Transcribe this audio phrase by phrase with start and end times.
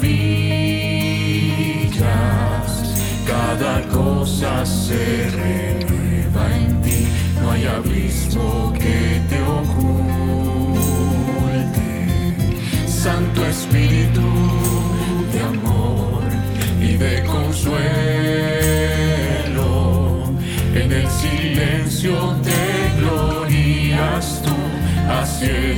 [3.25, 7.07] Cada cosa se renueva en ti,
[7.41, 9.89] no hay abismo que te oculte.
[12.87, 14.27] Santo Espíritu
[15.33, 16.23] de amor
[16.79, 17.73] y de consuelo,
[20.75, 24.55] en el silencio te glorias tú,
[25.11, 25.72] haciéndonos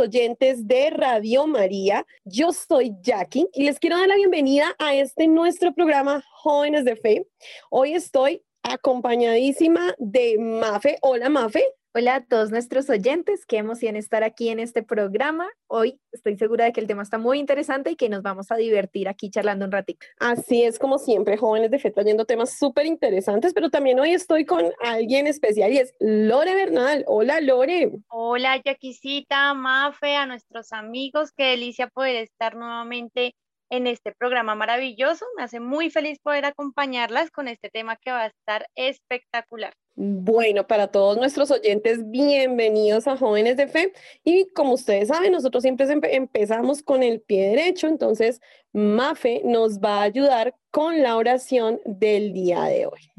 [0.00, 2.06] oyentes de Radio María.
[2.24, 6.96] Yo soy Jackie y les quiero dar la bienvenida a este nuestro programa Jóvenes de
[6.96, 7.26] Fe.
[7.70, 10.96] Hoy estoy acompañadísima de Mafe.
[11.02, 11.79] Hola Mafe.
[11.92, 15.48] Hola a todos nuestros oyentes, qué emoción estar aquí en este programa.
[15.66, 18.54] Hoy estoy segura de que el tema está muy interesante y que nos vamos a
[18.54, 20.06] divertir aquí charlando un ratito.
[20.20, 24.44] Así es como siempre, jóvenes de fe trayendo temas súper interesantes, pero también hoy estoy
[24.44, 27.02] con alguien especial y es Lore Bernal.
[27.08, 27.90] Hola Lore.
[28.06, 33.34] Hola Jaquisita, Mafe, a nuestros amigos, qué delicia poder estar nuevamente
[33.68, 35.24] en este programa maravilloso.
[35.36, 39.74] Me hace muy feliz poder acompañarlas con este tema que va a estar espectacular.
[40.02, 43.92] Bueno, para todos nuestros oyentes, bienvenidos a Jóvenes de Fe.
[44.24, 48.40] Y como ustedes saben, nosotros siempre empezamos con el pie derecho, entonces
[48.72, 53.10] Mafe nos va a ayudar con la oración del día de hoy.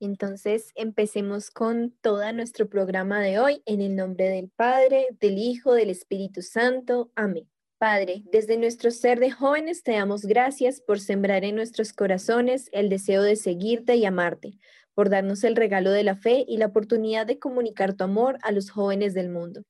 [0.00, 5.72] Entonces, empecemos con todo nuestro programa de hoy en el nombre del Padre, del Hijo,
[5.72, 7.12] del Espíritu Santo.
[7.14, 7.48] Amén.
[7.78, 12.88] Padre, desde nuestro ser de jóvenes te damos gracias por sembrar en nuestros corazones el
[12.88, 14.58] deseo de seguirte y amarte,
[14.94, 18.52] por darnos el regalo de la fe y la oportunidad de comunicar tu amor a
[18.52, 19.62] los jóvenes del mundo.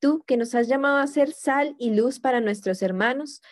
[0.00, 3.42] Tú que nos has llamado a ser sal y luz para nuestros hermanos,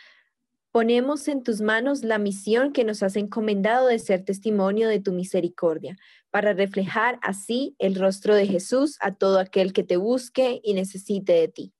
[0.70, 5.12] ponemos en tus manos la misión que nos has encomendado de ser testimonio de tu
[5.12, 5.96] misericordia,
[6.30, 11.32] para reflejar así el rostro de Jesús a todo aquel que te busque y necesite
[11.32, 11.72] de ti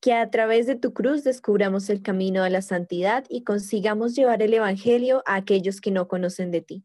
[0.00, 4.42] que a través de tu cruz descubramos el camino a la santidad y consigamos llevar
[4.42, 6.84] el Evangelio a aquellos que no conocen de ti.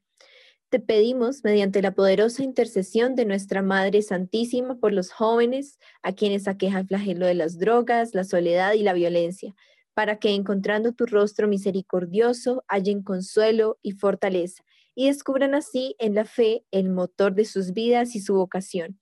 [0.73, 6.47] Te pedimos, mediante la poderosa intercesión de nuestra Madre Santísima, por los jóvenes a quienes
[6.47, 9.53] aqueja el flagelo de las drogas, la soledad y la violencia,
[9.93, 14.63] para que encontrando tu rostro misericordioso hallen consuelo y fortaleza
[14.95, 18.99] y descubran así en la fe el motor de sus vidas y su vocación.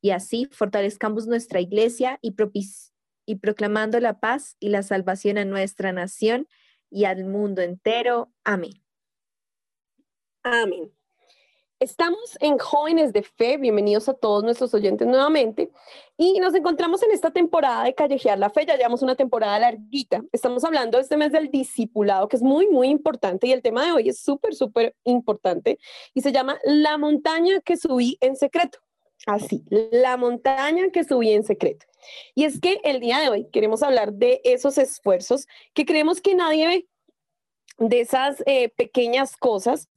[0.00, 6.48] Y así fortalezcamos nuestra iglesia y proclamando la paz y la salvación a nuestra nación
[6.90, 8.32] y al mundo entero.
[8.42, 8.72] Amén.
[10.42, 10.92] Amén.
[11.82, 15.72] Estamos en Jóvenes de Fe, bienvenidos a todos nuestros oyentes nuevamente
[16.16, 20.22] y nos encontramos en esta temporada de Callejear la Fe, ya llevamos una temporada larguita,
[20.30, 23.90] estamos hablando este mes del discipulado que es muy, muy importante y el tema de
[23.90, 25.80] hoy es súper, súper importante
[26.14, 28.78] y se llama La montaña que subí en secreto.
[29.26, 31.84] Así, la montaña que subí en secreto.
[32.36, 36.36] Y es que el día de hoy queremos hablar de esos esfuerzos que creemos que
[36.36, 36.88] nadie ve,
[37.78, 39.88] de esas eh, pequeñas cosas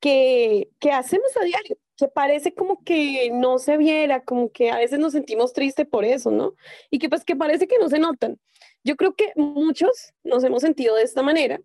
[0.00, 4.76] que, que hacemos a diario, que parece como que no se viera, como que a
[4.76, 6.54] veces nos sentimos tristes por eso, ¿no?
[6.90, 8.38] Y que pues que parece que no se notan.
[8.84, 11.60] Yo creo que muchos nos hemos sentido de esta manera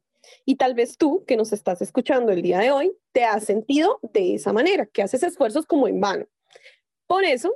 [0.46, 4.00] y tal vez tú que nos estás escuchando el día de hoy te has sentido
[4.02, 6.26] de esa manera, que haces esfuerzos como en vano.
[7.08, 7.54] Por eso,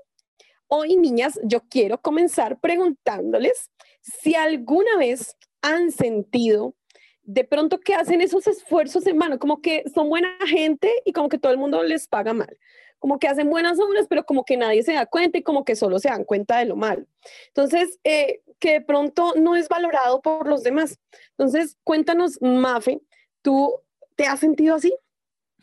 [0.68, 3.69] hoy, niñas, yo quiero comenzar preguntándoles
[4.02, 6.75] si alguna vez han sentido
[7.23, 11.29] de pronto que hacen esos esfuerzos en vano, como que son buena gente y como
[11.29, 12.57] que todo el mundo les paga mal,
[12.99, 15.75] como que hacen buenas obras, pero como que nadie se da cuenta y como que
[15.75, 17.05] solo se dan cuenta de lo malo.
[17.47, 20.99] Entonces, eh, que de pronto no es valorado por los demás.
[21.31, 23.01] Entonces, cuéntanos, Mafe,
[23.41, 23.81] ¿tú
[24.16, 24.96] te has sentido así?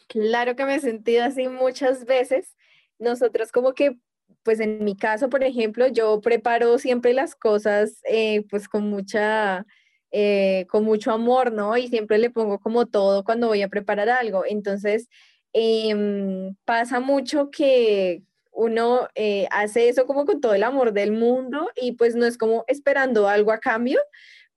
[0.08, 2.56] Claro que me he sentido así muchas veces
[2.98, 3.98] nosotros como que,
[4.42, 9.66] pues en mi caso, por ejemplo, yo preparo siempre las cosas eh, pues con mucha,
[10.12, 11.76] eh, con mucho amor, ¿no?
[11.76, 14.44] Y siempre le pongo como todo cuando voy a preparar algo.
[14.46, 15.08] Entonces,
[15.52, 18.22] em, pasa mucho que
[18.52, 22.36] uno eh, hace eso como con todo el amor del mundo y pues no es
[22.38, 24.00] como esperando algo a cambio,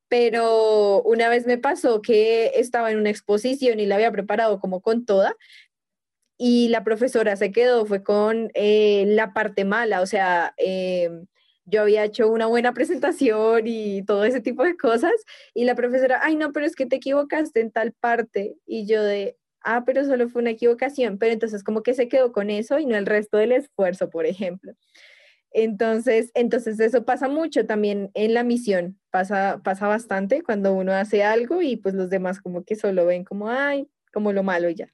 [0.10, 4.82] pero una vez me pasó que estaba en una exposición y la había preparado como
[4.82, 5.36] con toda,
[6.44, 11.28] y la profesora se quedó, fue con eh, la parte mala, o sea, em,
[11.66, 15.14] yo había hecho una buena presentación y todo ese tipo de cosas,
[15.54, 19.04] y la profesora, ay, no, pero es que te equivocaste en tal parte, y yo
[19.04, 22.80] de, ah, pero solo fue una equivocación, pero entonces como que se quedó con eso
[22.80, 24.74] y no el resto del esfuerzo, por ejemplo.
[25.54, 31.24] Entonces, entonces eso pasa mucho también en la misión, pasa, pasa bastante cuando uno hace
[31.24, 34.94] algo y pues los demás como que solo ven como, ay, como lo malo ya.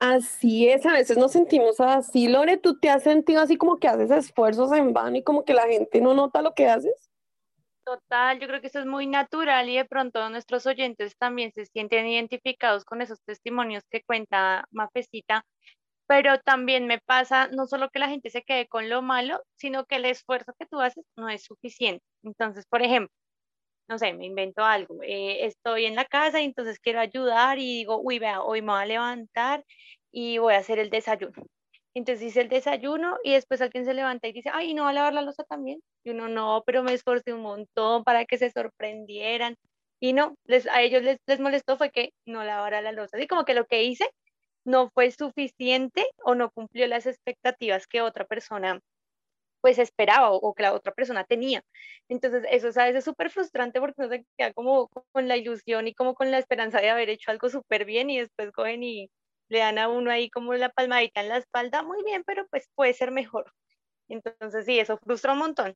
[0.00, 2.28] Así es, a veces nos sentimos así.
[2.28, 5.54] Lore, ¿tú te has sentido así como que haces esfuerzos en vano y como que
[5.54, 7.10] la gente no nota lo que haces?
[7.84, 11.66] Total, yo creo que eso es muy natural y de pronto nuestros oyentes también se
[11.66, 15.44] sienten identificados con esos testimonios que cuenta Mafecita,
[16.06, 19.84] pero también me pasa no solo que la gente se quede con lo malo, sino
[19.84, 22.02] que el esfuerzo que tú haces no es suficiente.
[22.22, 23.14] Entonces, por ejemplo,
[23.88, 27.78] no sé, me invento algo, eh, estoy en la casa y entonces quiero ayudar y
[27.78, 29.64] digo, uy, vea, hoy me voy a levantar
[30.12, 31.32] y voy a hacer el desayuno.
[31.94, 34.92] Entonces hice el desayuno y después alguien se levanta y dice, ay, ¿no va a
[34.92, 35.80] lavar la losa también?
[36.04, 39.56] Y uno, no, pero me esforcé un montón para que se sorprendieran.
[40.00, 43.16] Y no, les, a ellos les, les molestó fue que no lavara la losa.
[43.16, 44.08] Así como que lo que hice
[44.64, 48.80] no fue suficiente o no cumplió las expectativas que otra persona
[49.64, 51.64] pues esperaba o, que la otra persona tenía.
[52.10, 55.88] Entonces, eso es a veces súper frustrante porque uno se queda como con la ilusión
[55.88, 59.10] y como con la esperanza de haber hecho algo súper bien y después cogen y
[59.48, 62.68] le dan a uno ahí como la palmadita en la espalda, muy bien, pero pues
[62.74, 63.54] puede ser mejor.
[64.10, 65.74] Entonces, sí, eso frustra un montón.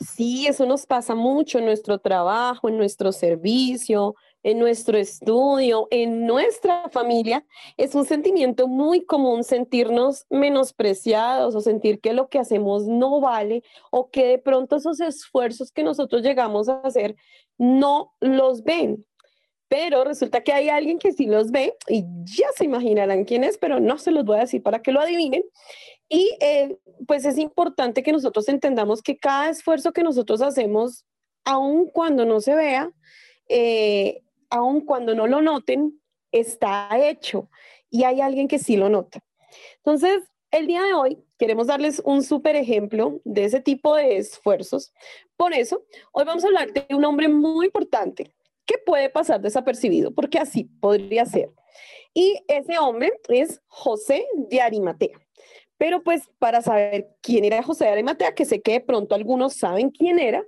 [0.00, 6.26] Sí, eso nos pasa mucho en nuestro trabajo, en nuestro servicio, en nuestro estudio, en
[6.26, 7.44] nuestra familia.
[7.76, 13.62] Es un sentimiento muy común sentirnos menospreciados o sentir que lo que hacemos no vale
[13.90, 17.16] o que de pronto esos esfuerzos que nosotros llegamos a hacer
[17.58, 19.04] no los ven.
[19.68, 23.56] Pero resulta que hay alguien que sí los ve y ya se imaginarán quién es,
[23.56, 25.44] pero no se los voy a decir para que lo adivinen.
[26.08, 26.76] Y eh,
[27.06, 31.04] pues es importante que nosotros entendamos que cada esfuerzo que nosotros hacemos,
[31.44, 32.90] aun cuando no se vea,
[33.48, 36.00] eh, aun cuando no lo noten,
[36.32, 37.48] está hecho
[37.88, 39.20] y hay alguien que sí lo nota.
[39.76, 44.92] Entonces, el día de hoy queremos darles un súper ejemplo de ese tipo de esfuerzos.
[45.36, 48.32] Por eso, hoy vamos a hablar de un hombre muy importante
[48.66, 51.50] que puede pasar desapercibido, porque así podría ser.
[52.14, 55.18] Y ese hombre es José de Arimatea.
[55.78, 59.54] Pero pues para saber quién era José de Arimatea, que sé que de pronto algunos
[59.54, 60.44] saben quién era,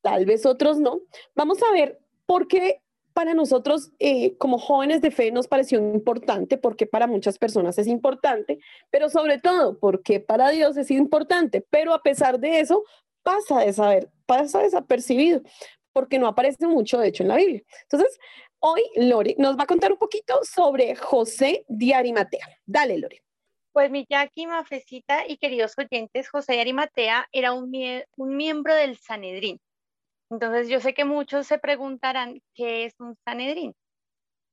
[0.00, 1.00] tal vez otros no,
[1.34, 2.80] vamos a ver por qué
[3.12, 7.86] para nosotros eh, como jóvenes de fe nos pareció importante, porque para muchas personas es
[7.86, 8.58] importante,
[8.90, 12.84] pero sobre todo porque para Dios es importante, pero a pesar de eso
[13.22, 15.42] pasa de saber, pasa desapercibido,
[15.92, 17.62] porque no aparece mucho, de hecho, en la Biblia.
[17.82, 18.18] Entonces,
[18.58, 22.46] hoy Lore nos va a contar un poquito sobre José de Arimatea.
[22.64, 23.22] Dale, Lore.
[23.72, 27.72] Pues mi Jackie, Mafecita y queridos oyentes, José de Arimatea era un,
[28.16, 29.60] un miembro del Sanedrín.
[30.30, 33.74] Entonces yo sé que muchos se preguntarán, ¿qué es un Sanedrín?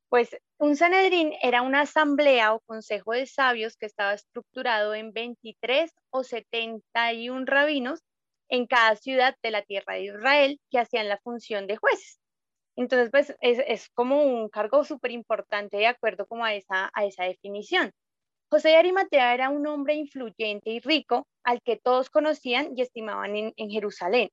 [0.10, 5.92] Pues un Sanedrín era una asamblea o consejo de sabios que estaba estructurado en 23
[6.10, 8.02] o 71 rabinos
[8.50, 12.20] en cada ciudad de la tierra de Israel que hacían la función de jueces.
[12.76, 17.26] Entonces, pues es, como un cargo súper importante de acuerdo como a esa, a esa
[17.26, 17.92] definición.
[18.50, 23.36] José de Arimatea era un hombre influyente y rico al que todos conocían y estimaban
[23.36, 24.30] en Jerusalén.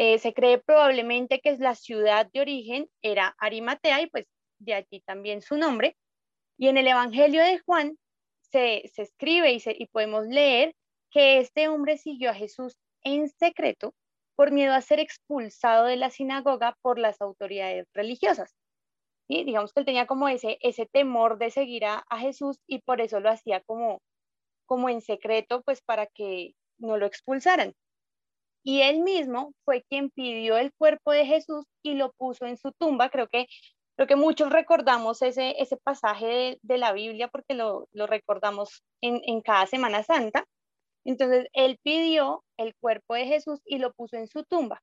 [0.00, 4.26] Eh, se cree probablemente que la ciudad de origen era Arimatea y pues
[4.60, 5.96] de allí también su nombre.
[6.56, 7.98] Y en el Evangelio de Juan
[8.42, 10.72] se, escribe y, podemos leer
[11.10, 13.92] que este hombre siguió a Jesús en secreto
[14.36, 18.54] por miedo a ser expulsado de la sinagoga por las autoridades religiosas.
[19.26, 22.78] y Digamos que él tenía como ese, ese temor de seguir a, a, Jesús y
[22.82, 24.00] por eso lo hacía como,
[24.64, 27.74] como en secreto, pues para que no lo expulsaran
[28.62, 32.72] y él mismo fue quien pidió el cuerpo de Jesús y lo puso en su
[32.72, 33.10] tumba.
[33.10, 33.46] Creo que,
[33.96, 39.20] creo que muchos recordamos ese, ese pasaje de, la Biblia porque lo, lo recordamos en,
[39.24, 40.44] en cada Semana Santa.
[41.04, 44.82] Entonces, él pidió el cuerpo de Jesús y lo puso en su tumba.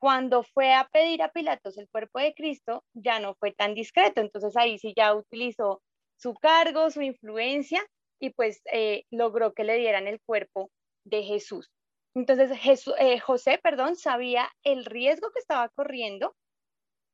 [0.00, 4.20] Cuando fue a pedir a Pilatos el cuerpo de Cristo, ya no fue tan discreto.
[4.20, 5.80] Entonces, ahí sí ya utilizó
[6.16, 7.84] su cargo, su influencia
[8.20, 10.70] y pues eh, logró que le dieran el cuerpo
[11.04, 11.68] de Jesús.
[12.14, 12.50] Entonces
[12.98, 16.34] eh, José, perdón, sabía el riesgo que estaba corriendo,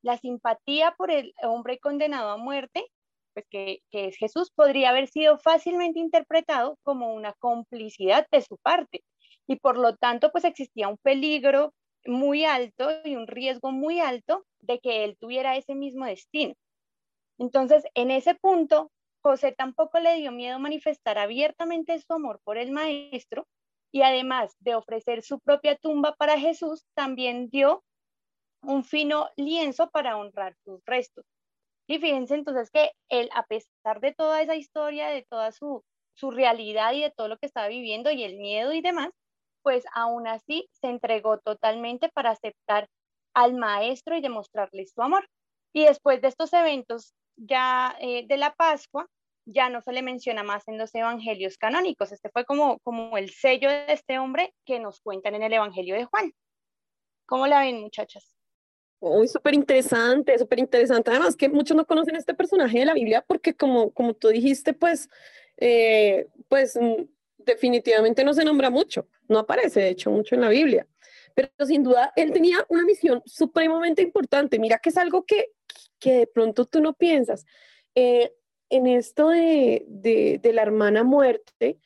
[0.03, 2.85] la simpatía por el hombre condenado a muerte,
[3.35, 9.05] pues que, es Jesús, podría haber sido fácilmente interpretado como una complicidad de su parte.
[9.47, 11.73] Y por lo tanto, pues existía un peligro
[12.05, 16.55] muy alto y un riesgo muy alto de que él tuviera ese mismo destino.
[17.39, 18.91] Entonces, en ese punto,
[19.23, 23.47] José tampoco le dio miedo manifestar abiertamente su amor por el maestro
[23.93, 27.83] y además de ofrecer su propia tumba para Jesús, también dio
[28.63, 31.25] un fino lienzo para honrar sus restos.
[31.89, 35.83] Y fíjense entonces que él, a pesar de toda esa historia, de toda su,
[36.15, 39.11] su realidad y de todo lo que estaba viviendo y el miedo y demás,
[39.63, 42.89] pues aún así se entregó totalmente para aceptar
[43.35, 45.29] al maestro y demostrarle su amor.
[45.73, 49.07] Y después de estos eventos ya eh, de la Pascua,
[49.51, 52.13] ya no se le menciona más en los evangelios canónicos.
[52.13, 55.95] Este fue como, como el sello de este hombre que nos cuentan en el Evangelio
[55.95, 56.33] de Juan.
[57.27, 58.37] ¿Cómo la ven, muchachas?
[59.01, 61.11] Uy, súper interesante, súper interesante.
[61.11, 64.75] Además que muchos no conocen este personaje de la Biblia porque como, como tú dijiste,
[64.75, 65.09] pues,
[65.57, 67.05] eh, pues mm,
[67.39, 70.87] definitivamente no se nombra mucho, no aparece de hecho mucho en la Biblia.
[71.35, 74.59] Pero sin duda él tenía una misión supremamente importante.
[74.59, 75.53] Mira que es algo que,
[75.99, 77.47] que de pronto tú no piensas.
[77.95, 78.33] Eh,
[78.71, 81.79] en esto de, de, la hermana muerte,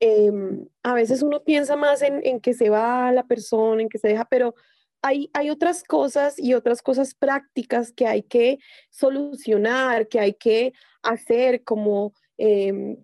[0.00, 3.98] em, a veces uno piensa más en, en, que se va la persona, en que
[3.98, 4.54] se deja, pero
[5.02, 8.58] hay, hay otras cosas y otras cosas prácticas que hay que
[8.90, 12.96] solucionar, que hay que hacer, como em,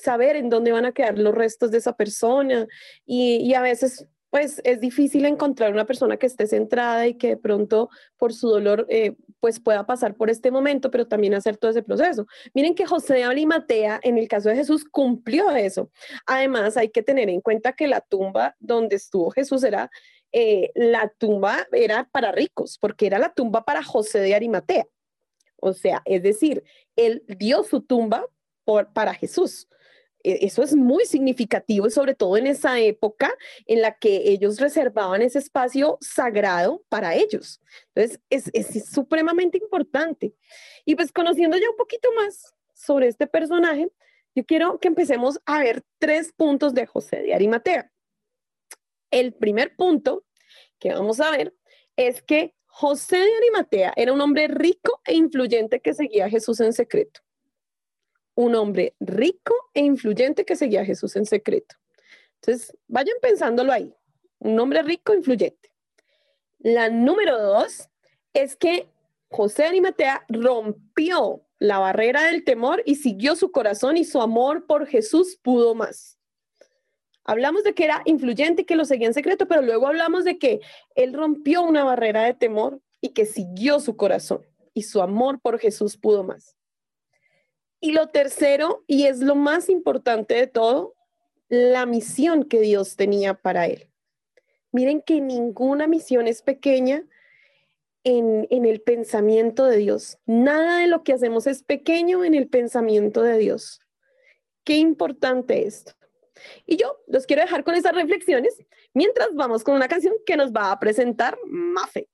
[0.00, 2.66] saber en dónde van a quedar los restos de esa persona.
[3.04, 7.28] Y, y a veces pues es difícil encontrar una persona que esté centrada y que
[7.28, 7.88] de pronto
[8.18, 11.82] por su dolor eh, pues pueda pasar por este momento, pero también hacer todo ese
[11.82, 12.26] proceso.
[12.52, 15.90] Miren que José de Arimatea, en el caso de Jesús, cumplió eso.
[16.26, 19.90] Además, hay que tener en cuenta que la tumba donde estuvo Jesús era,
[20.32, 24.84] eh, la tumba era para ricos, porque era la tumba para José de Arimatea.
[25.56, 26.62] O sea, es decir,
[26.94, 28.26] él dio su tumba
[28.92, 29.66] para Jesús.
[30.26, 33.32] E, eso es muy significativo, sobre todo en esa época
[33.66, 37.60] en la que ellos reservaban ese espacio sagrado para ellos.
[37.94, 40.34] Entonces, es, es supremamente importante.
[40.84, 43.88] Y pues conociendo ya un poquito más sobre este personaje,
[44.34, 47.92] yo quiero que empecemos a ver tres puntos de José de Arimatea.
[49.12, 50.24] El primer punto
[50.80, 51.54] que vamos a ver
[51.94, 56.60] es que José de Arimatea era un hombre rico e influyente que seguía a Jesús
[56.60, 57.25] en secreto
[58.36, 61.74] un hombre rico e influyente que seguía a Jesús en secreto.
[62.36, 63.92] Entonces, vayan pensándolo ahí,
[64.38, 65.72] un hombre rico e influyente.
[66.58, 67.88] La número dos
[68.34, 68.88] es que
[69.28, 74.66] José de Arimatea rompió la barrera del temor y siguió su corazón y su amor
[74.66, 76.18] por Jesús pudo más.
[77.24, 80.38] Hablamos de que era influyente y que lo seguía en secreto, pero luego hablamos de
[80.38, 80.60] que
[80.94, 84.42] él rompió una barrera de temor y que siguió su corazón
[84.74, 86.56] y su amor por Jesús pudo más.
[87.80, 90.94] Y lo tercero, y es lo más importante de todo,
[91.48, 93.90] la misión que Dios tenía para él.
[94.72, 97.04] Miren que ninguna misión es pequeña
[98.04, 100.18] en, en, el pensamiento de Dios.
[100.26, 103.80] Nada de lo que hacemos es pequeño en el pensamiento de Dios.
[104.64, 105.92] Qué importante esto.
[106.66, 108.58] Y yo los quiero dejar con esas reflexiones
[108.94, 112.08] mientras vamos con una canción que nos va a presentar Mafe.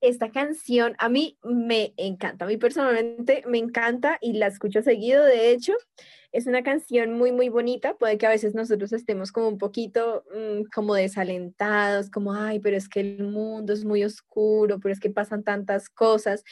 [0.00, 5.24] Esta canción a mí me encanta, a mí personalmente me encanta y la escucho seguido,
[5.24, 5.72] de hecho,
[6.30, 10.24] es una canción muy, muy bonita, puede que a veces nosotros estemos como un poquito
[10.32, 15.00] mm, como desalentados, como, ay, pero es que el mundo es muy oscuro, pero es
[15.00, 16.44] que pasan tantas cosas,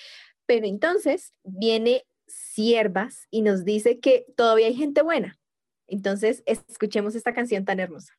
[0.47, 5.39] pero entonces viene Siervas y nos dice que todavía hay gente buena.
[5.87, 8.15] Entonces, escuchemos esta canción tan hermosa.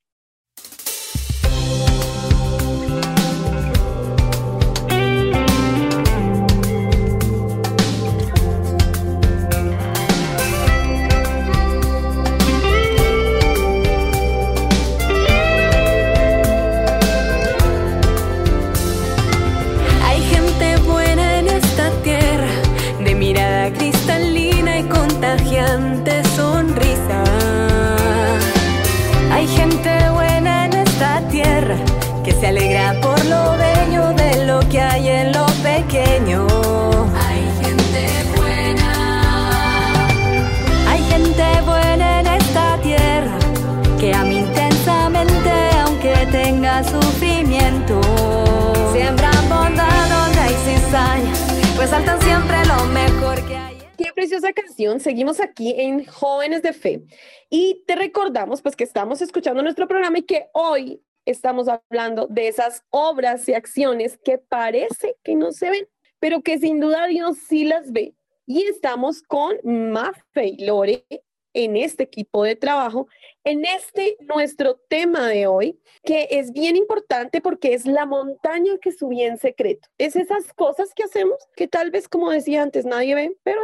[51.87, 53.77] Resaltan siempre lo mejor que hay.
[53.97, 54.99] Qué preciosa canción.
[54.99, 57.05] Seguimos aquí en Jóvenes de Fe
[57.49, 62.49] y te recordamos pues que estamos escuchando nuestro programa y que hoy estamos hablando de
[62.49, 65.87] esas obras y acciones que parece que no se ven,
[66.19, 68.13] pero que sin duda Dios sí las ve.
[68.45, 71.05] Y estamos con Mafe y Lore
[71.53, 73.07] en este equipo de trabajo,
[73.47, 78.91] en este nuestro tema de hoy, que es bien importante porque es la montaña que
[78.91, 79.87] subí en secreto.
[79.97, 83.61] Es esas cosas que hacemos que tal vez, como decía antes, nadie ve, pero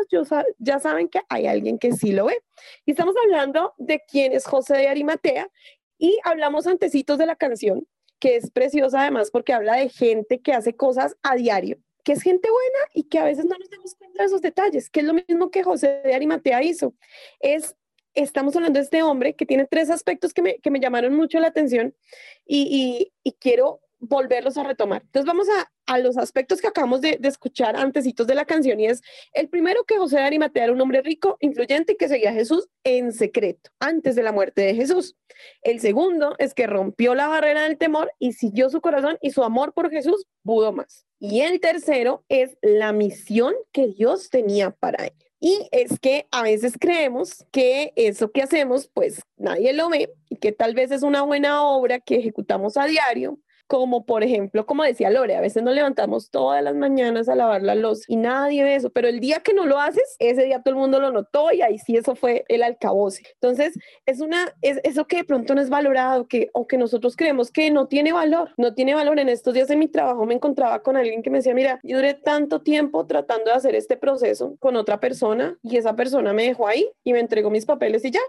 [0.57, 2.37] ya saben que hay alguien que sí lo ve.
[2.85, 5.49] Y estamos hablando de quién es José de Arimatea
[5.97, 7.85] y hablamos antecitos de la canción,
[8.19, 12.21] que es preciosa además porque habla de gente que hace cosas a diario que es
[12.21, 15.05] gente buena y que a veces no nos damos cuenta de esos detalles, que es
[15.05, 16.93] lo mismo que José de Arimatea hizo.
[17.39, 17.77] Es
[18.13, 21.95] estamos hablando de este hombre que tiene tres aspectos que me, llamaron mucho la atención
[22.45, 25.01] y, quiero volverlos a retomar.
[25.03, 28.87] Entonces vamos a, a los aspectos que acabamos de, escuchar antecitos de la canción y
[28.87, 29.01] es
[29.31, 32.67] el primero que José de Arimatea era un hombre rico, influyente que seguía a Jesús
[32.83, 35.15] en secreto antes de la muerte de Jesús.
[35.61, 39.43] El segundo es que rompió la barrera del temor y siguió su corazón y su
[39.43, 41.05] amor por Jesús pudo más.
[41.19, 45.13] Y el tercero es la misión que Dios tenía para él.
[45.45, 50.37] Y es que a veces creemos que eso que hacemos, pues nadie lo ve y
[50.37, 54.83] que tal vez es una buena obra que ejecutamos a diario, como por ejemplo, como
[54.83, 58.63] decía Lore, a veces nos levantamos todas las mañanas a lavar la luz y nadie
[58.63, 61.11] ve eso, pero el día que no lo haces, ese día todo el mundo lo
[61.11, 63.23] notó y ahí sí eso fue el alcaboce.
[63.33, 67.15] Entonces, es una, es eso que de pronto no es valorado, que, o que nosotros
[67.15, 69.19] creemos que no tiene valor, no tiene valor.
[69.19, 71.97] En estos días en mi trabajo me encontraba con alguien que me decía, mira, yo
[71.97, 76.43] duré tanto tiempo tratando de hacer este proceso con otra persona y esa persona me
[76.43, 78.21] dejó ahí y me entregó mis papeles y ya.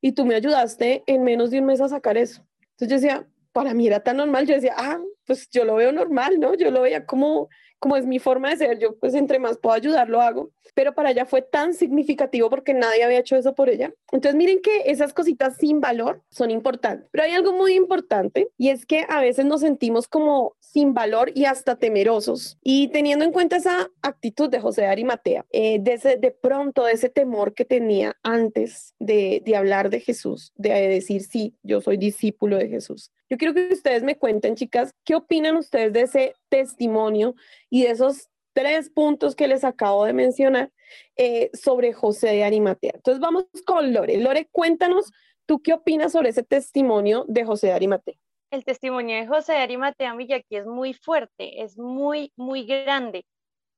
[0.00, 2.42] Y tú me ayudaste en menos de un mes a sacar eso.
[2.72, 5.92] Entonces yo decía, para mí era tan normal, yo decía, ah, pues yo lo veo
[5.92, 6.54] normal, ¿no?
[6.54, 9.74] Yo lo veía como, como es mi forma de ser, yo pues entre más puedo
[9.74, 13.68] ayudar, lo hago, pero para ella fue tan significativo porque nadie había hecho eso por
[13.68, 13.92] ella.
[14.10, 18.70] Entonces miren que esas cositas sin valor son importantes, pero hay algo muy importante y
[18.70, 22.58] es que a veces nos sentimos como sin valor y hasta temerosos.
[22.62, 26.84] Y teniendo en cuenta esa actitud de José de Arimatea, eh, de, ese, de pronto
[26.84, 31.80] de ese temor que tenía antes de, de hablar de Jesús, de decir, sí, yo
[31.80, 33.12] soy discípulo de Jesús.
[33.30, 37.34] Yo quiero que ustedes me cuenten, chicas, ¿qué opinan ustedes de ese testimonio
[37.70, 40.70] y de esos tres puntos que les acabo de mencionar
[41.16, 42.92] eh, sobre José de Arimatea?
[42.94, 44.18] Entonces vamos con Lore.
[44.18, 45.12] Lore, cuéntanos,
[45.46, 48.14] ¿tú qué opinas sobre ese testimonio de José de Arimatea?
[48.52, 53.24] el testimonio de José de Arimatea Villaqui es muy fuerte, es muy, muy grande,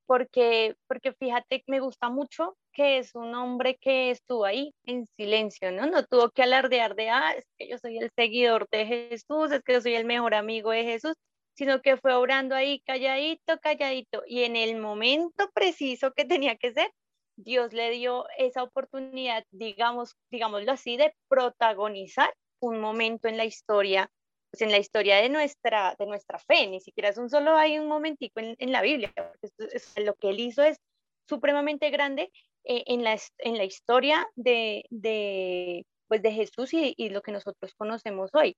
[0.06, 5.72] porque, porque fíjate, me gusta mucho que es un hombre que estuvo ahí en silencio,
[5.72, 5.86] ¿no?
[5.86, 9.62] No tuvo que alardear de, ah, es que yo soy el seguidor de Jesús, es
[9.62, 11.14] que yo soy el mejor amigo de Jesús,
[11.56, 16.72] sino que fue obrando ahí calladito, calladito, y en el momento preciso que tenía que
[16.72, 16.90] ser,
[17.36, 24.10] Dios le dio esa oportunidad, digamos, digámoslo así, de protagonizar un momento en la historia
[24.54, 27.76] pues, en la historia de nuestra, de nuestra fe, ni siquiera es un solo hay
[27.76, 30.78] un momentico en, en la Biblia, porque es, lo que él hizo es
[31.28, 32.30] supremamente grande
[32.62, 37.32] eh, en, la, en la historia de, de, pues de Jesús y, y, lo que
[37.32, 38.56] nosotros conocemos hoy.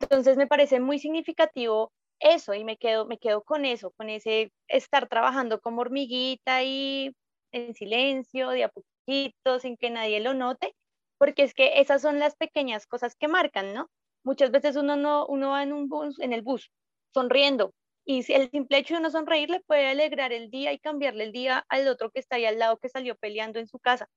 [0.00, 4.50] Entonces me parece muy significativo eso y me quedo, me quedo con eso, con ese
[4.66, 7.14] estar trabajando como hormiguita y
[7.52, 10.74] en silencio, de a poquito, sin que nadie lo note,
[11.18, 13.90] porque es que esas son las pequeñas cosas que marcan, ¿no?
[14.24, 16.70] Muchas veces uno, no, uno va en, un bus, en el bus
[17.12, 21.24] sonriendo y el simple hecho de no sonreír le puede alegrar el día y cambiarle
[21.24, 24.08] el día al otro que está ahí al lado que salió peleando en su casa.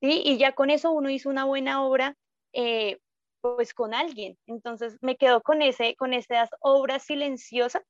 [0.00, 0.22] ¿sí?
[0.24, 2.16] Y ya con eso uno hizo una buena obra
[2.52, 2.98] eh,
[3.40, 4.36] pues con alguien.
[4.46, 7.82] Entonces me quedo con, ese, con esas obras silenciosas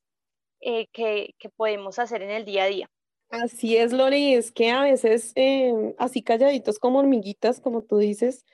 [0.60, 2.90] eh, que, que, podemos hacer en el día a día.
[3.30, 8.44] Así es, Lori, es que a veces eh, así calladitos como hormiguitas, como tú dices,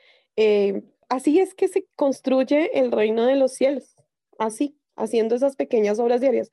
[1.08, 3.94] así es que se construye el reino de los cielos,
[4.38, 6.50] así, haciendo esas pequeñas obras diarias.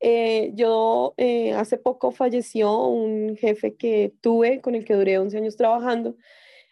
[0.00, 5.38] Eh, yo eh, hace poco falleció un jefe que tuve, con el que duré 11
[5.38, 6.16] años trabajando,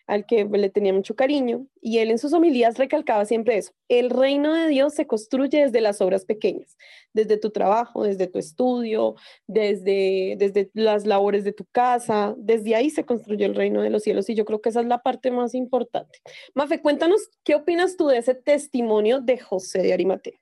[0.06, 4.10] al que le tenía mucho cariño, y él en sus homilías recalcaba siempre eso, el
[4.10, 6.76] reino de Dios se construye desde las obras pequeñas,
[7.12, 9.14] desde tu trabajo, desde tu estudio,
[9.46, 14.02] desde, desde las labores de tu casa, desde ahí se construye el reino de los
[14.02, 16.18] cielos, y yo creo que esa es la parte más importante.
[16.54, 20.38] Mafe, cuéntanos, ¿qué opinas tú de ese testimonio de José de Arimatea?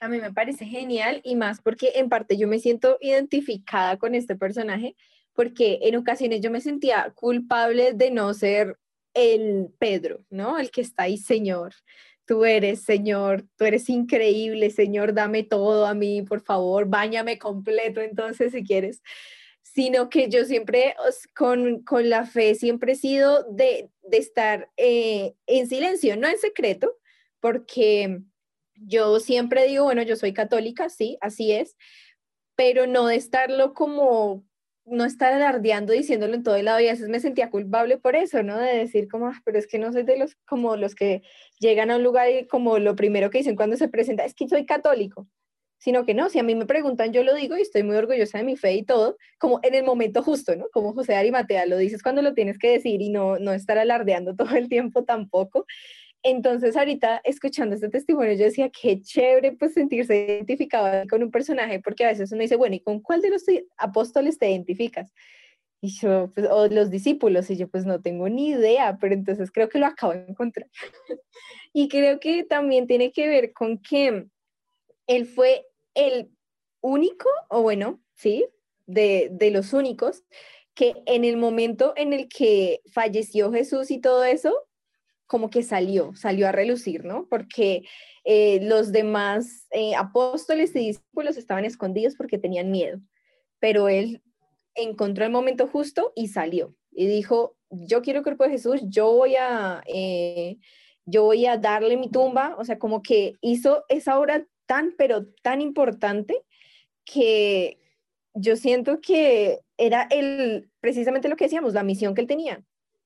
[0.00, 4.16] A mí me parece genial y más porque en parte yo me siento identificada con
[4.16, 4.96] este personaje
[5.32, 8.78] porque en ocasiones yo me sentía culpable de no ser
[9.14, 10.58] el Pedro, ¿no?
[10.58, 11.74] El que está ahí, Señor.
[12.24, 18.00] Tú eres, Señor, tú eres increíble, Señor, dame todo a mí, por favor, báñame completo,
[18.00, 19.02] entonces, si quieres.
[19.62, 20.94] Sino que yo siempre,
[21.34, 26.38] con, con la fe, siempre he sido de, de estar eh, en silencio, no en
[26.38, 26.98] secreto,
[27.40, 28.20] porque
[28.74, 31.76] yo siempre digo, bueno, yo soy católica, sí, así es,
[32.54, 34.44] pero no de estarlo como
[34.84, 38.16] no estar alardeando diciéndolo en todo el lado y a veces me sentía culpable por
[38.16, 38.58] eso, ¿no?
[38.58, 41.22] De decir como, ah, pero es que no soy de los como los que
[41.60, 44.48] llegan a un lugar y como lo primero que dicen cuando se presenta es que
[44.48, 45.28] soy católico,
[45.78, 48.38] sino que no, si a mí me preguntan yo lo digo y estoy muy orgullosa
[48.38, 50.66] de mi fe y todo, como en el momento justo, ¿no?
[50.72, 54.34] Como José Arimatea, lo dices cuando lo tienes que decir y no, no estar alardeando
[54.36, 55.66] todo el tiempo tampoco.
[56.22, 61.80] Entonces ahorita escuchando este testimonio yo decía, qué chévere pues sentirse identificado con un personaje,
[61.80, 63.44] porque a veces uno dice, bueno, ¿y con cuál de los
[63.76, 65.12] apóstoles te identificas?
[65.80, 69.50] Y yo, pues, o los discípulos, y yo pues no tengo ni idea, pero entonces
[69.50, 70.70] creo que lo acabo de encontrar.
[71.72, 74.26] y creo que también tiene que ver con que
[75.08, 76.30] él fue el
[76.80, 78.46] único, o bueno, sí,
[78.86, 80.22] de, de los únicos,
[80.74, 84.56] que en el momento en el que falleció Jesús y todo eso,
[85.32, 87.26] como que salió, salió a relucir, ¿no?
[87.30, 87.84] Porque
[88.22, 93.00] eh, los demás eh, apóstoles y discípulos estaban escondidos porque tenían miedo,
[93.58, 94.22] pero él
[94.74, 99.10] encontró el momento justo y salió y dijo, yo quiero el cuerpo de Jesús, yo
[99.10, 100.58] voy a, eh,
[101.06, 105.28] yo voy a darle mi tumba, o sea, como que hizo esa obra tan, pero
[105.42, 106.44] tan importante
[107.06, 107.78] que
[108.34, 112.62] yo siento que era el, precisamente lo que decíamos, la misión que él tenía.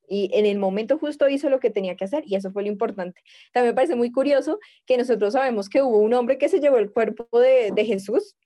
[0.09, 2.69] Y en el momento justo hizo lo que tenía que hacer y eso fue lo
[2.69, 3.23] importante.
[3.53, 6.79] También me parece muy curioso que nosotros sabemos que hubo un hombre que se llevó
[6.79, 8.37] el cuerpo de, de Jesús,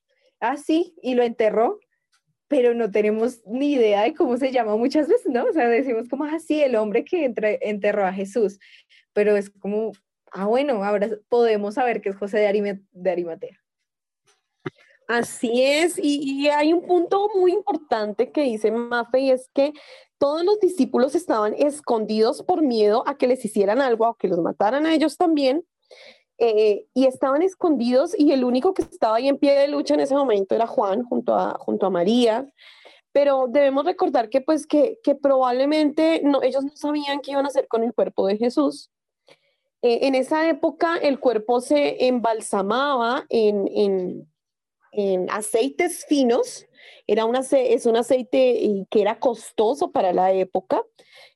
[0.40, 1.78] así, ah, y lo enterró,
[2.48, 5.44] pero no tenemos ni idea de cómo se llama muchas veces, ¿no?
[5.44, 8.58] O sea, decimos como, así, ah, el hombre que enterró a Jesús,
[9.12, 9.92] pero es como,
[10.32, 13.60] ah, bueno, ahora podemos saber que es José de, de Arimatea.
[15.10, 19.72] Así es, y, hay un punto muy importante que dice Mafe y es que
[20.20, 24.38] todos los discípulos estaban escondidos por miedo a que les hicieran algo, a que los
[24.38, 25.64] mataran a ellos también,
[26.36, 30.00] eh, y estaban escondidos y el único que estaba ahí en pie de lucha en
[30.00, 32.46] ese momento era Juan junto a, junto a María,
[33.12, 37.48] pero debemos recordar que pues que, que probablemente no, ellos no sabían qué iban a
[37.48, 38.90] hacer con el cuerpo de Jesús.
[39.82, 44.30] Eh, en esa época el cuerpo se embalsamaba en, en
[44.92, 46.66] en aceites finos.
[47.06, 50.82] Era un es un aceite que era costoso para la época.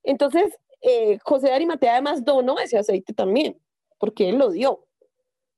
[0.03, 3.59] Entonces, eh, José de Arimatea además donó ese aceite también,
[3.99, 4.87] porque él lo dio.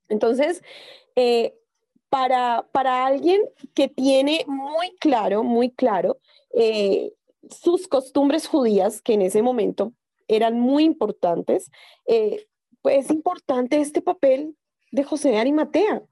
[0.08, 0.62] Entonces,
[1.16, 1.58] eh,
[2.08, 3.42] para, para alguien
[3.74, 6.18] que tiene muy claro, muy claro,
[6.54, 7.12] eh,
[7.50, 9.92] sus costumbres judías, que en ese momento
[10.28, 11.70] eran muy importantes,
[12.82, 14.56] pues es importante este papel
[14.92, 16.02] de José de Arimatea.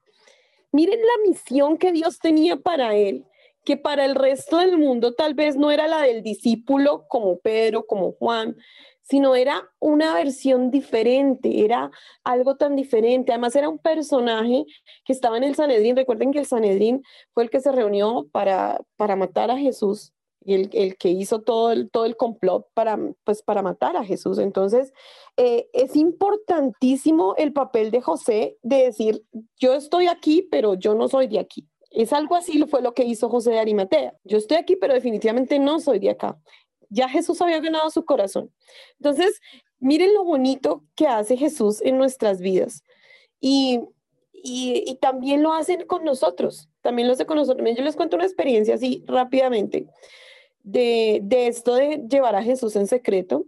[0.72, 3.24] Miren la misión que Dios tenía para él,
[3.64, 7.86] que para el resto del mundo tal vez no era la del discípulo como Pedro,
[7.86, 8.56] como Juan,
[9.02, 11.90] sino era una versión diferente, era
[12.24, 13.32] algo tan diferente.
[13.32, 14.64] Además era un personaje
[15.04, 15.96] que estaba en el Sanedrín.
[15.96, 20.54] Recuerden que el Sanedrín fue el que se reunió para, para matar a Jesús y
[20.54, 24.38] el, que hizo todo el, todo el complot para, pues, para matar a Jesús.
[24.38, 24.92] Entonces,
[25.36, 29.24] eh, es importantísimo el papel de José de decir,
[29.56, 31.66] yo estoy aquí, pero yo no soy de aquí.
[31.94, 34.14] Es algo así, fue lo que hizo José de Arimatea.
[34.24, 36.38] Yo estoy aquí, pero definitivamente no soy de acá.
[36.90, 38.52] Ya Jesús había ganado su corazón.
[38.98, 39.40] Entonces,
[39.78, 42.82] miren lo bonito que hace Jesús en nuestras vidas.
[43.40, 43.80] Y,
[44.32, 46.68] y, y también lo hacen con nosotros.
[46.82, 47.68] También lo hace con nosotros.
[47.76, 49.86] Yo les cuento una experiencia así rápidamente
[50.64, 53.46] de, esto de llevar a Jesús en secreto.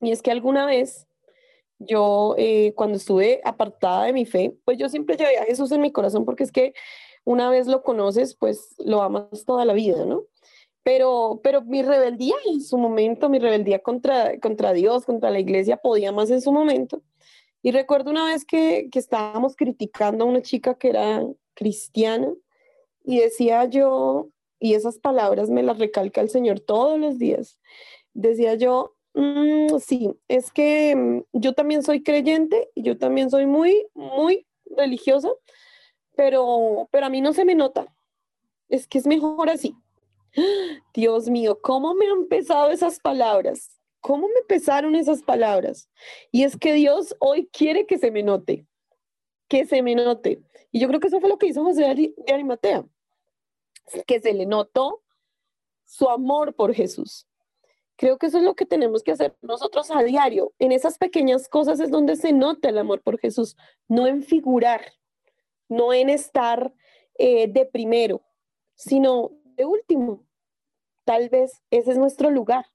[0.00, 1.06] Y es que alguna vez
[1.78, 5.80] yo, eh, cuando estuve apartada de mi fe, pues yo siempre llevé a Jesús en
[5.80, 6.74] mi corazón porque es que
[7.24, 10.24] una vez lo conoces, pues lo amas toda la vida, ¿no?
[10.82, 15.76] Pero, pero mi rebeldía en su momento, mi rebeldía contra, contra Dios, contra la iglesia,
[15.76, 17.02] podía más en su momento.
[17.62, 22.32] Y recuerdo una vez que, que estábamos criticando a una chica que era cristiana
[23.04, 27.58] y decía yo, y esas palabras me las recalca el Señor todos los días.
[28.14, 33.46] Decía yo, mm, sí, es que mm, yo también soy creyente y yo también soy
[33.46, 35.30] muy, muy religiosa,
[36.16, 37.94] pero, pero a mí no se me nota.
[38.68, 39.76] Es que es mejor así.
[40.94, 43.80] Dios mío, ¿cómo me han pesado esas palabras?
[44.00, 45.88] ¿Cómo me pesaron esas palabras?
[46.30, 48.66] Y es que Dios hoy quiere que se me note,
[49.48, 50.42] que se me note.
[50.72, 52.84] Y yo creo que eso fue lo que hizo José de Arimatea
[54.06, 55.02] que se le notó
[55.84, 57.26] su amor por Jesús.
[57.96, 60.52] Creo que eso es lo que tenemos que hacer nosotros a diario.
[60.58, 63.56] En esas pequeñas cosas es donde se nota el amor por Jesús,
[63.88, 64.92] no en figurar,
[65.72, 66.72] no en estar
[67.18, 68.22] eh, de primero,
[68.74, 70.24] sino de último.
[71.04, 72.66] Tal vez ese es nuestro lugar.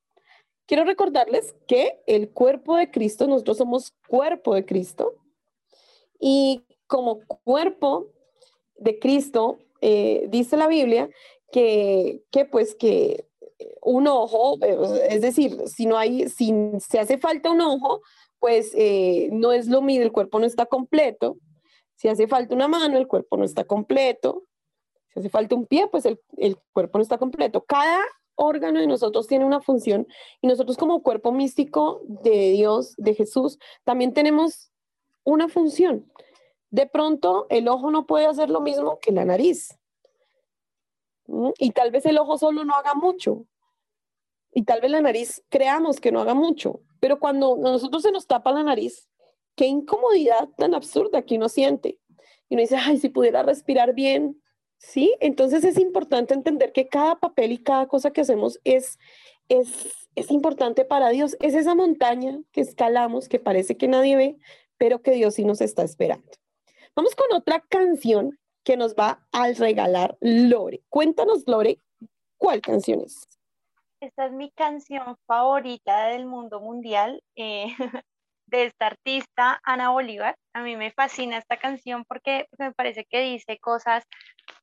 [0.65, 5.13] Quiero recordarles que el cuerpo de Cristo, nosotros somos cuerpo de Cristo,
[6.19, 8.07] y como cuerpo
[8.75, 11.09] de Cristo eh, dice la Biblia
[11.51, 13.25] que, que pues que
[13.81, 18.01] un ojo, eh, es decir, si no hay, si se hace falta un ojo,
[18.39, 18.73] pues
[19.31, 21.37] no es lo mismo, el cuerpo no está completo.
[21.97, 24.43] Si hace falta una mano, el cuerpo no está completo.
[25.09, 26.19] Si hace falta un pie, pues el,
[26.71, 27.65] cuerpo no está completo.
[27.65, 27.99] Cada
[28.35, 30.07] órgano de nosotros tiene una función
[30.39, 34.71] y nosotros como cuerpo místico de Dios, de Jesús, también tenemos
[35.23, 36.05] una función.
[36.69, 39.75] De pronto el ojo no puede hacer lo mismo que la nariz.
[41.57, 43.47] Y tal vez el ojo solo no haga mucho.
[44.51, 46.81] Y tal vez la nariz creamos que no haga mucho.
[46.99, 49.09] Pero cuando nosotros se nos tapa la nariz,
[49.57, 51.99] qué incomodidad tan absurda que uno siente.
[52.47, 54.41] y uno dice, ay, si pudiera respirar bien,
[54.77, 55.13] ¿sí?
[55.19, 58.97] Entonces es importante entender que cada papel y cada cosa que hacemos es,
[59.49, 61.35] es, es importante para Dios.
[61.41, 64.37] Es esa montaña que escalamos, que parece que nadie ve,
[64.77, 66.31] pero que Dios sí nos está esperando.
[66.95, 70.83] Vamos con otra canción que nos va a regalar Lore.
[70.89, 71.81] Cuéntanos, Lore,
[72.37, 73.27] ¿cuál canción es?
[73.99, 77.23] Esta es mi canción favorita del mundo mundial.
[77.35, 77.67] Eh,
[78.47, 80.35] de esta artista, Ana Bolívar.
[80.53, 84.03] A mí me fascina esta canción porque me parece que dice cosas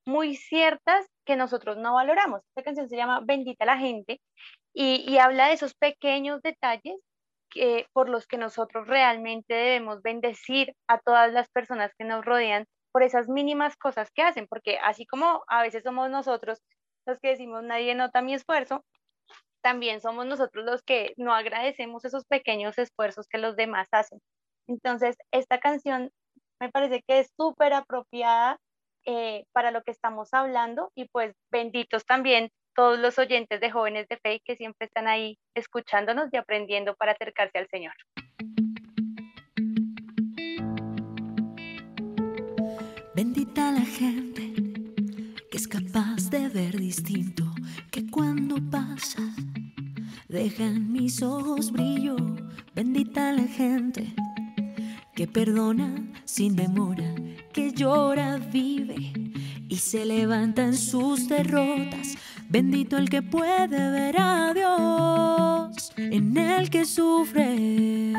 [0.07, 2.41] muy ciertas que nosotros no valoramos.
[2.49, 4.21] Esta canción se llama Bendita la gente
[4.75, 6.97] y, habla de esos pequeños detalles
[7.51, 12.67] que, por los que nosotros realmente debemos bendecir a todas las personas que nos rodean
[12.93, 16.61] por esas mínimas cosas que hacen, porque así como a veces somos nosotros
[17.07, 18.85] los que decimos nadie nota mi esfuerzo,
[19.65, 24.21] también somos nosotros los que no agradecemos esos pequeños esfuerzos que los demás hacen.
[24.69, 26.11] Entonces, esta canción
[26.61, 28.59] me parece que es súper apropiada
[29.07, 34.07] eh, para lo que estamos hablando y pues benditos también todos los oyentes de jóvenes
[34.09, 37.95] de fe que siempre están ahí escuchándonos y aprendiendo para acercarse al Señor.
[43.15, 44.53] Bendita la gente
[45.51, 47.45] que es capaz de ver distinto,
[48.15, 49.19] cuando pasa
[50.29, 52.17] Deja en mis ojos brillo,
[52.73, 54.15] bendita la gente
[55.17, 55.93] que perdona
[56.25, 57.13] sin demora,
[57.53, 59.13] que llora, vive
[59.69, 62.17] y se levanta en sus derrotas.
[62.49, 68.13] Bendito el que puede ver a Dios en el que sufre.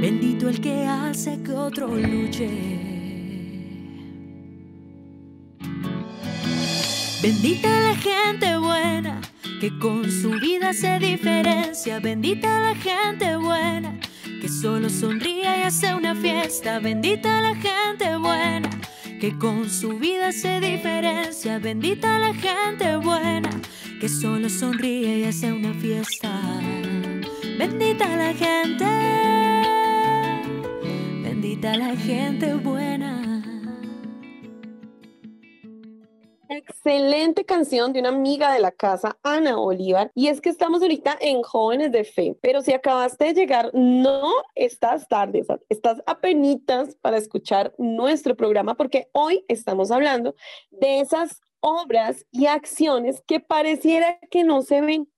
[0.00, 2.89] Bendito el que hace que otro luche.
[7.22, 9.20] Bendita la gente buena
[9.60, 12.00] que con su vida se diferencia.
[12.00, 14.00] Bendita la gente buena,
[14.40, 16.78] que solo sonríe y hace una fiesta.
[16.78, 18.70] Bendita la gente buena,
[19.20, 21.58] que con su vida se diferencia.
[21.58, 23.50] Bendita la gente buena,
[24.00, 26.40] que solo sonríe y hace una fiesta.
[27.58, 28.86] Bendita la gente,
[31.22, 32.99] bendita la gente buena.
[36.70, 40.10] Excelente canción de una amiga de la casa, Ana Bolívar.
[40.14, 44.32] Y es que estamos ahorita en Jóvenes de Fe, pero si acabaste de llegar, no
[44.54, 50.34] estás tarde, estás apenitas para escuchar nuestro programa porque hoy estamos hablando
[50.70, 55.10] de esas obras y acciones que pareciera que no se ven,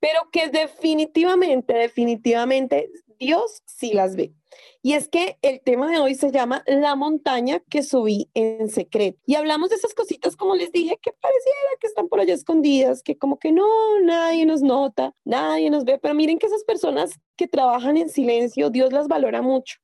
[0.00, 4.34] pero que definitivamente, definitivamente Dios sí las ve.
[4.82, 9.18] Y es que el tema de hoy se llama La montaña que subí en secreto.
[9.26, 13.02] Y hablamos de esas cositas, como les dije, que pareciera que están por allá escondidas,
[13.02, 13.66] que como que no,
[14.02, 18.70] nadie nos nota, nadie nos ve, pero miren que esas personas que trabajan en silencio,
[18.70, 19.78] Dios las valora mucho.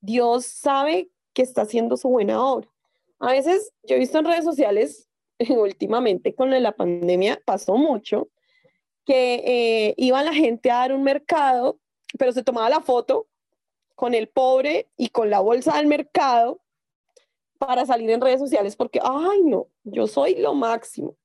[0.00, 2.68] Dios sabe que está haciendo su buena obra.
[3.18, 5.08] A veces yo he visto en redes sociales,
[5.48, 8.28] últimamente con la pandemia pasó mucho,
[9.04, 11.78] que eh, iba la gente a dar un mercado,
[12.18, 13.26] pero se tomaba la foto
[14.00, 16.62] con el pobre y con la bolsa del mercado
[17.58, 21.18] para salir en redes sociales porque, ay, no, yo soy lo máximo.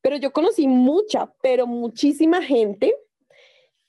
[0.00, 2.96] Pero yo conocí mucha, pero muchísima gente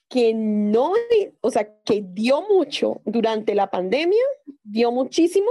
[0.08, 0.94] que no,
[1.42, 4.24] o sea, que dio mucho durante la pandemia,
[4.62, 5.50] dio muchísimo,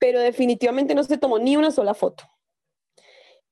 [0.00, 2.24] pero definitivamente no se tomó ni una sola foto.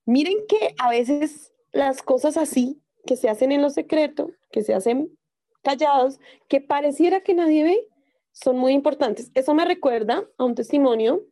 [0.04, 4.74] Miren que a veces las cosas así que se hacen en lo secreto, que se
[4.74, 5.16] hacen
[5.62, 6.18] callados,
[6.48, 7.89] que pareciera que nadie ve,
[8.32, 9.30] son muy importantes.
[9.34, 11.26] Eso me recuerda a un testimonio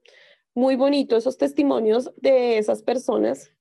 [0.55, 3.53] muy bonito, esos testimonios de esas personas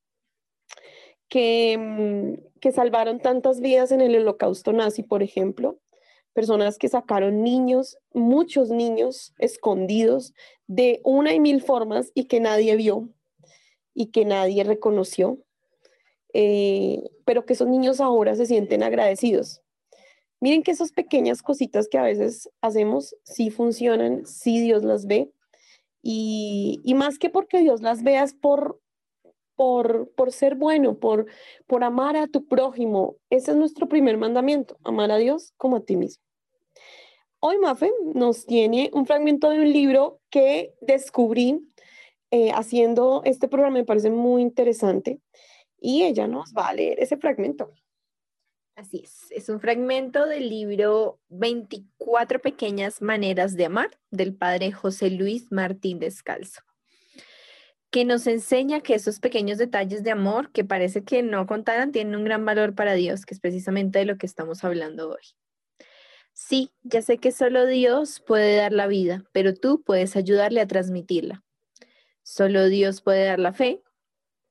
[1.30, 5.80] que, mm, que salvaron tantas vidas en el holocausto nazi, por ejemplo,
[6.34, 10.34] personas que sacaron niños, muchos niños escondidos
[10.68, 13.10] de una y mil formas y que nadie vio
[13.94, 15.40] y que nadie reconoció,
[16.34, 19.62] eh, pero que esos niños ahora se sienten agradecidos
[20.40, 25.32] Miren que esas pequeñas cositas que a veces hacemos sí funcionan, sí Dios las ve.
[26.04, 28.80] Y, más que porque Dios las veas por,
[29.56, 31.26] por, por ser bueno, por,
[31.66, 33.16] por amar a tu prójimo.
[33.30, 36.24] Ese es nuestro primer mandamiento, amar a Dios como a ti mismo.
[37.40, 41.60] Hoy Mafe nos tiene un fragmento de un libro que descubrí
[42.32, 45.22] eh, haciendo este programa, me parece muy interesante,
[45.80, 47.72] y ella nos va a leer ese fragmento.
[48.78, 55.10] Así es, es un fragmento del libro 24 pequeñas maneras de amar del padre José
[55.10, 56.62] Luis Martín Descalzo,
[57.90, 62.16] que nos enseña que esos pequeños detalles de amor que parece que no contaran tienen
[62.16, 65.24] un gran valor para Dios, que es precisamente de lo que estamos hablando hoy.
[66.34, 70.68] Sí, ya sé que solo Dios puede dar la vida, pero tú puedes ayudarle a
[70.68, 71.44] transmitirla.
[72.22, 73.82] Solo Dios puede dar la fe,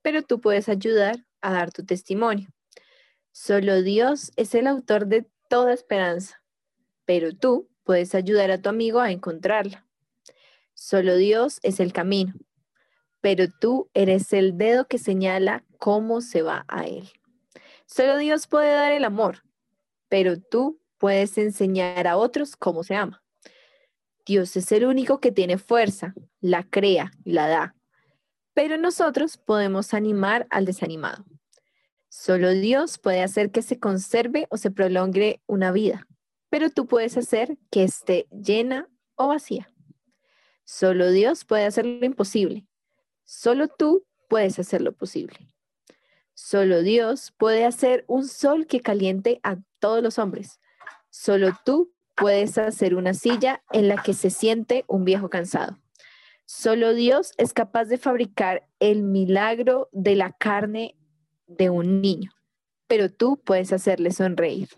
[0.01, 2.49] pero tú puedes ayudar a dar tu testimonio.
[3.39, 6.41] Solo Dios es el autor de toda esperanza,
[7.05, 9.85] pero tú puedes ayudar a tu amigo a encontrarla.
[10.73, 12.33] Solo Dios es el camino,
[13.21, 17.07] pero tú eres el dedo que señala cómo se va a él.
[17.85, 19.43] Solo Dios puede dar el amor,
[20.09, 23.23] pero tú puedes enseñar a otros cómo se ama.
[24.25, 27.75] Dios es el único que tiene fuerza, la crea, la da,
[28.55, 31.23] pero nosotros podemos animar al desanimado.
[32.19, 36.07] Solo Dios puede hacer que se conserve o se prolongue una vida,
[36.49, 39.71] pero tú puedes hacer que esté llena o vacía.
[40.65, 42.65] Solo Dios puede hacer lo imposible.
[43.23, 45.37] Solo tú puedes hacer lo posible.
[46.33, 50.59] Solo Dios puede hacer un sol que caliente a todos los hombres.
[51.11, 55.77] Solo tú puedes hacer una silla en la que se siente un viejo cansado.
[56.45, 60.95] Solo Dios es capaz de fabricar el milagro de la carne
[61.47, 62.31] de un niño,
[62.87, 64.69] pero tú puedes hacerle sonreír.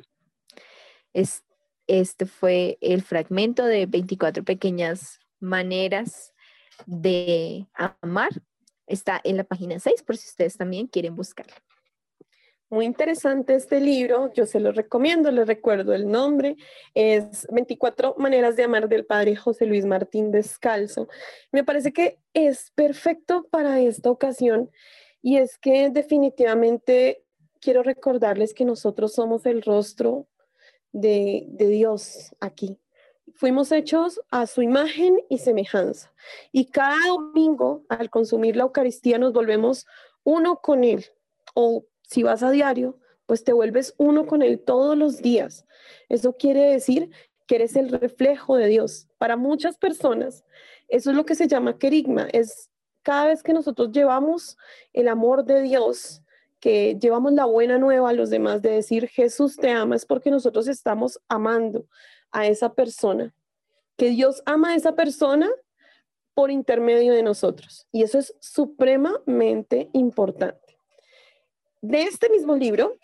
[1.88, 6.34] este fue el fragmento de 24 pequeñas maneras
[6.86, 8.30] de amar.
[8.88, 11.56] Está en la página 6 por si ustedes también quieren buscarlo.
[12.72, 16.56] Muy interesante este libro, yo se lo recomiendo, les recuerdo el nombre,
[16.94, 21.08] es 24 maneras de amar del padre José Luis Martín Descalzo.
[21.52, 24.70] Me parece que es perfecto para esta ocasión
[25.22, 27.24] y es que definitivamente
[27.60, 30.28] quiero recordarles que nosotros somos el rostro
[30.92, 32.80] de, Dios aquí.
[33.34, 36.14] Fuimos hechos a su imagen y semejanza.
[36.52, 39.86] Y cada domingo, al consumir la Eucaristía, nos volvemos
[40.24, 41.06] uno con Él.
[41.54, 45.66] O si vas a diario, pues te vuelves uno con Él todos los días.
[46.10, 47.12] Eso quiere decir
[47.46, 49.08] que eres el reflejo de Dios.
[49.18, 50.44] Para muchas personas,
[50.88, 52.28] eso es lo que se llama querigma.
[52.34, 52.70] Es
[53.10, 54.56] cada vez que nosotros llevamos
[54.94, 56.22] el amor de Dios,
[56.60, 60.30] que llevamos la buena nueva a los demás de decir Jesús te ama, es porque
[60.30, 61.88] nosotros estamos amando
[62.30, 63.34] a esa persona.
[63.98, 65.50] Que Dios ama a esa persona
[66.36, 67.88] por intermedio de nosotros.
[67.92, 70.78] Y eso es supremamente importante.
[71.82, 73.00] De este mismo libro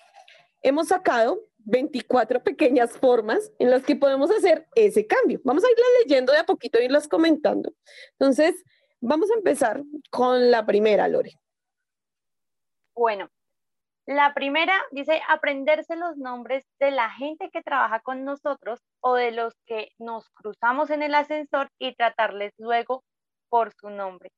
[0.61, 5.41] hemos sacado 24 pequeñas formas en las que podemos hacer ese cambio.
[5.43, 7.73] Vamos a irlas leyendo de a poquito irlas comentando.
[8.19, 8.53] Entonces,
[9.07, 11.31] vamos a empezar con la primera, Lore.
[12.95, 13.29] Bueno,
[14.05, 19.31] la primera dice aprenderse los nombres de la gente que trabaja con nosotros o de
[19.31, 23.03] los que nos cruzamos en el ascensor y tratarles luego
[23.49, 24.29] por su nombre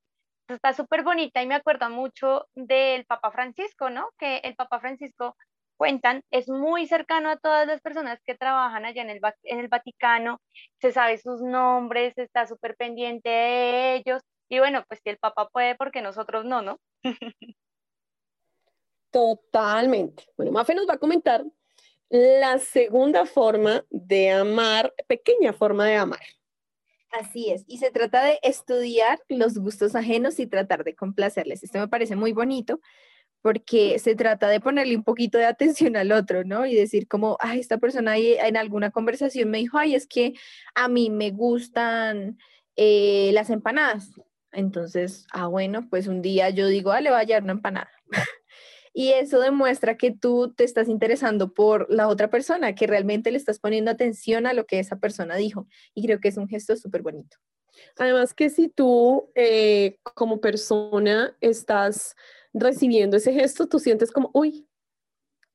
[0.54, 4.10] está súper bonita y me acuerdo mucho del Papa Francisco, ¿no?
[4.18, 5.36] Que el Papa Francisco,
[5.78, 9.68] cuentan, es muy cercano a todas las personas que trabajan allá en el, en el
[9.68, 10.40] Vaticano,
[10.82, 14.22] se sabe sus nombres, está súper pendiente de ellos.
[14.50, 16.80] Y bueno, pues si el Papa puede, porque nosotros no, ¿no?
[19.12, 20.26] Totalmente.
[20.38, 21.44] Bueno, Mafe nos va a comentar
[22.10, 26.22] la segunda forma de amar, pequeña forma de amar.
[27.12, 31.64] Así es, y se trata de estudiar los gustos ajenos y tratar de complacerles.
[31.64, 32.82] Esto me parece muy bonito
[33.42, 36.66] porque se trata de ponerle un poquito de atención al otro, ¿no?
[36.66, 40.34] Y decir como, ay, esta persona ahí en alguna conversación me dijo, ay, es que
[40.76, 42.38] a mí me gustan
[42.76, 44.12] eh, las empanadas.
[44.58, 47.92] Entonces, ah, bueno, pues un día yo digo, ah, le voy a llevar una empanada.
[48.94, 53.38] Y eso demuestra que tú te estás interesando por la otra persona, que realmente le
[53.38, 55.68] estás poniendo atención a lo que esa persona dijo.
[55.94, 57.38] Y creo que es un gesto súper bonito.
[58.00, 62.16] Además que si tú eh, como persona estás
[62.56, 64.68] recibiendo ese gesto, tú sientes como, uy,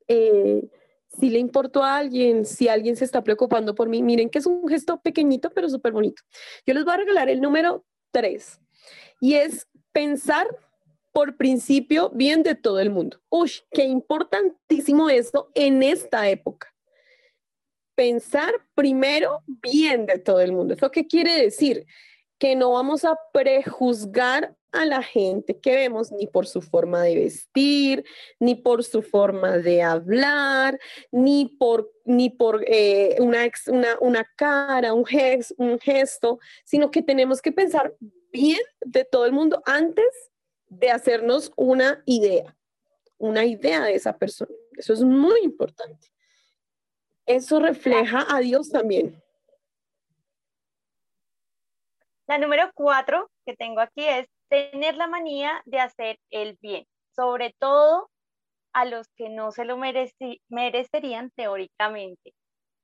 [0.07, 0.63] eh,
[1.09, 4.47] si le importo a alguien, si alguien se está preocupando por mí, miren que es
[4.47, 6.23] un gesto pequeñito pero súper bonito.
[6.65, 8.61] Yo les voy a regalar el número tres
[9.23, 10.49] y es pensar
[11.13, 13.21] por principio bien de todo el mundo.
[13.31, 16.75] Uy, qué importantísimo esto en esta época.
[17.95, 20.75] Pensar primero bien de todo el mundo.
[20.75, 21.87] ¿Eso qué quiere decir?
[22.37, 27.15] Que no vamos a prejuzgar a la gente que vemos ni por su forma de
[27.15, 28.05] vestir,
[28.41, 30.81] ni por su forma de hablar,
[31.13, 35.05] ni por, ni por eh, una, una, una, cara, un,
[35.59, 37.95] un gesto, sino que tenemos que pensar
[38.33, 40.33] bien de todo el mundo antes
[40.67, 42.57] de hacernos una idea,
[43.19, 44.55] una idea de esa persona.
[44.77, 46.09] Eso es muy importante.
[47.27, 49.23] Eso refleja a Dios también.
[52.27, 57.55] La número cuatro que tengo aquí es tener la manía de hacer el bien, sobre
[57.59, 58.11] todo
[58.73, 62.35] a los que no se lo merecerían teóricamente.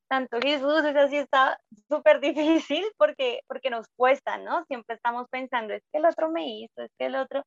[0.09, 4.65] Santo Jesús, eso sí está súper difícil porque, porque nos cuesta, ¿no?
[4.67, 7.43] Siempre estamos pensando, es que el otro me hizo, es que el otro,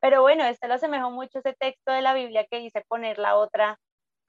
[0.00, 3.36] pero bueno, este lo asemejo mucho ese texto de la Biblia que dice poner la
[3.36, 3.78] otra,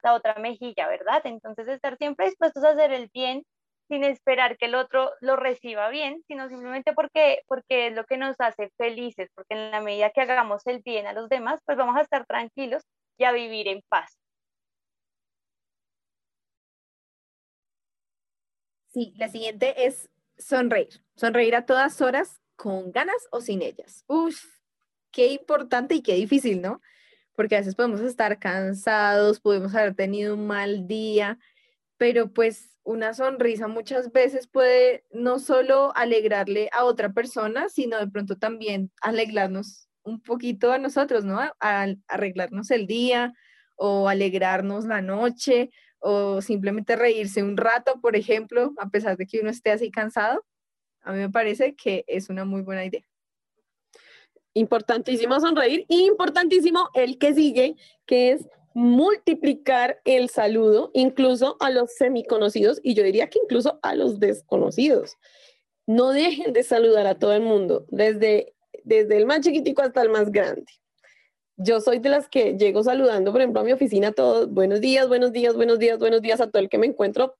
[0.02, 1.22] la otra mejilla, ¿verdad?
[1.24, 3.44] Entonces estar siempre dispuestos a hacer el bien
[3.88, 8.16] sin esperar que el otro lo reciba bien, sino simplemente porque, porque es lo que
[8.18, 11.78] nos hace felices, porque en la medida que hagamos el bien a los demás, pues
[11.78, 12.82] vamos a estar tranquilos
[13.18, 14.16] y a vivir en paz.
[18.96, 21.02] Sí, la siguiente es sonreír.
[21.16, 24.06] Sonreír a todas horas con ganas o sin ellas.
[24.06, 24.42] Uf,
[25.10, 26.80] qué importante y qué difícil, ¿no?
[27.34, 31.38] Porque a veces podemos estar cansados, podemos haber tenido un mal día,
[31.98, 38.08] pero pues una sonrisa muchas veces puede no solo alegrarle a otra persona, sino de
[38.08, 41.38] pronto también alegrarnos un poquito a nosotros, ¿no?
[41.60, 43.34] arreglarnos el día
[43.74, 45.68] o alegrarnos la noche
[46.00, 50.44] o simplemente reírse un rato, por ejemplo, a pesar de que uno esté así cansado,
[51.02, 53.06] a mí me parece que es una muy buena idea.
[54.54, 57.76] Importantísimo sonreír y importantísimo el que sigue,
[58.06, 63.94] que es multiplicar el saludo incluso a los semiconocidos y yo diría que incluso a
[63.94, 65.16] los desconocidos.
[65.86, 70.10] No dejen de saludar a todo el mundo, desde, desde el más chiquitico hasta el
[70.10, 70.66] más grande
[71.56, 75.08] yo soy de las que llego saludando, por ejemplo, a mi oficina todos, buenos días,
[75.08, 77.36] buenos días, buenos días, buenos días a todo el que me encuentro.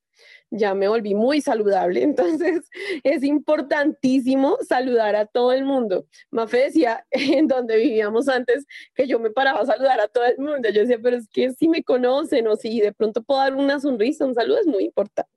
[0.51, 2.71] Ya me volví muy saludable, entonces
[3.05, 6.07] es importantísimo saludar a todo el mundo.
[6.31, 8.65] Mafe decía en donde vivíamos antes
[8.95, 10.69] que yo me paraba a saludar a todo el mundo.
[10.71, 13.81] Yo decía, pero es que si me conocen o si de pronto puedo dar una
[13.81, 15.31] sonrisa, un saludo es muy importante.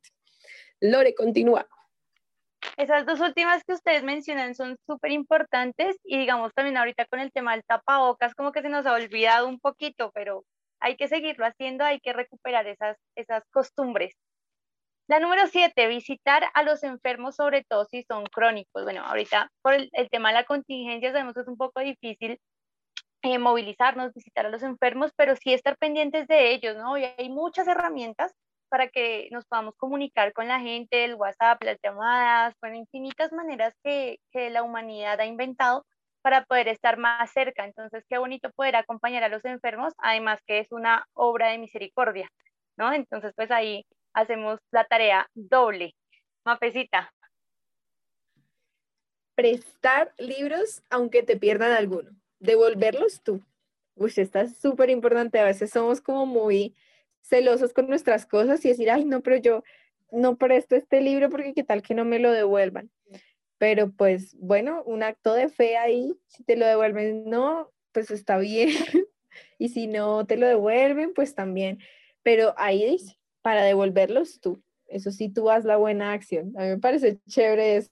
[0.80, 1.68] Lore, continúa.
[2.78, 7.32] Esas dos últimas que ustedes mencionan son súper importantes y digamos también ahorita con el
[7.32, 10.44] tema del tapabocas como que se nos ha olvidado un poquito, pero
[10.80, 14.16] hay que seguirlo haciendo, hay que recuperar esas, esas costumbres.
[15.08, 18.84] La número siete, visitar a los enfermos, sobre todo si son crónicos.
[18.84, 22.40] Bueno, ahorita por el, tema de la contingencia sabemos que es un poco difícil
[23.24, 26.98] eh, movilizarnos, visitar a los enfermos, pero sí estar pendientes de ellos, ¿no?
[26.98, 28.34] Y hay muchas herramientas
[28.70, 33.74] para que nos podamos comunicar con la gente, el WhatsApp, las llamadas, bueno, infinitas maneras
[33.84, 35.86] que, que la humanidad ha inventado
[36.22, 37.66] para poder estar más cerca.
[37.66, 42.30] Entonces, qué bonito poder acompañar a los enfermos, además que es una obra de misericordia,
[42.78, 42.94] ¿no?
[42.94, 45.96] Entonces, pues ahí hacemos la tarea doble.
[46.46, 47.14] Mapecita.
[49.36, 52.12] Prestar libros aunque te pierdan alguno.
[52.40, 53.42] Devolverlos tú.
[53.96, 55.40] Uy, está súper importante.
[55.40, 56.76] A veces somos como muy
[57.22, 59.64] celosos con nuestras cosas y decir, ay, no, pero yo
[60.12, 62.90] no presto este libro porque qué tal que no me lo devuelvan.
[63.58, 68.38] Pero pues bueno, un acto de fe ahí, si te lo devuelven, no, pues está
[68.38, 68.70] bien.
[69.58, 71.80] y si no te lo devuelven, pues también.
[72.24, 74.62] Pero ahí dice, para devolverlos tú.
[74.88, 76.54] Eso sí, tú haz la buena acción.
[76.58, 77.90] A mí me parece chévere eso.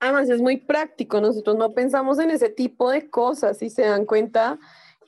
[0.00, 1.20] Además, es muy práctico.
[1.20, 3.58] Nosotros no pensamos en ese tipo de cosas.
[3.58, 4.58] Si se dan cuenta,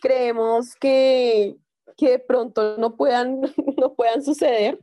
[0.01, 1.57] creemos que,
[1.97, 3.41] que de pronto no puedan,
[3.77, 4.79] no puedan suceder.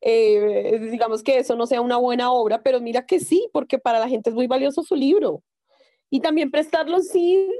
[0.00, 3.98] Eh, digamos que eso no sea una buena obra, pero mira que sí, porque para
[3.98, 5.42] la gente es muy valioso su libro.
[6.10, 7.50] Y también prestarlo sin,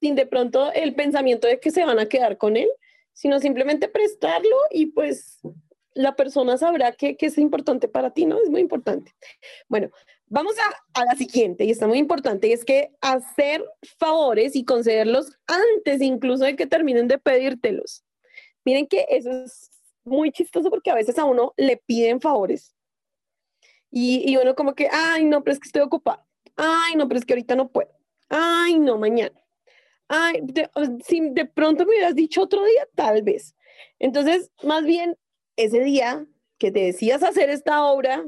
[0.00, 2.68] sin de pronto el pensamiento de que se van a quedar con él,
[3.12, 5.40] sino simplemente prestarlo y pues
[5.94, 8.38] la persona sabrá que, que es importante para ti, ¿no?
[8.38, 9.14] Es muy importante.
[9.66, 9.88] Bueno,
[10.26, 13.64] vamos a, a, la siguiente y está muy importante, y es que hacer
[13.98, 18.05] favores y concederlos antes incluso de que terminen de pedírtelos.
[18.66, 19.70] Miren que eso es
[20.04, 22.74] muy chistoso porque a veces a uno le piden favores
[23.92, 26.26] y, y uno como que, ay, no, pero es que estoy ocupado.
[26.56, 27.90] Ay, no, pero es que ahorita no puedo.
[28.28, 29.40] Ay, no, mañana.
[30.08, 30.42] Ay,
[31.04, 33.54] si de pronto me hubieras dicho otro día, tal vez.
[34.00, 35.16] Entonces, más bien,
[35.54, 36.26] ese día
[36.58, 38.24] que te decías hacer esta obra,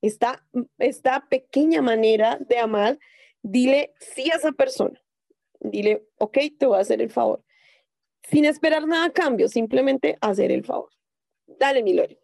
[0.00, 0.46] esta,
[0.78, 3.00] esta pequeña manera de amar,
[3.42, 5.02] dile sí a esa persona.
[5.58, 7.42] Dile, ok, te voy a hacer el favor
[8.22, 10.90] sin esperar nada a cambio, simplemente hacer el favor.
[11.46, 12.18] Dale, Milori.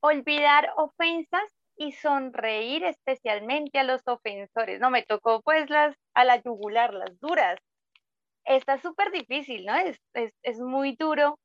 [0.00, 4.80] Olvidar ofensas y sonreír especialmente a los ofensores.
[4.80, 7.58] No, me tocó pues las a la yugular, las duras.
[8.44, 9.76] Está súper difícil, ¿no?
[9.76, 10.00] Es,
[10.42, 11.38] es, muy duro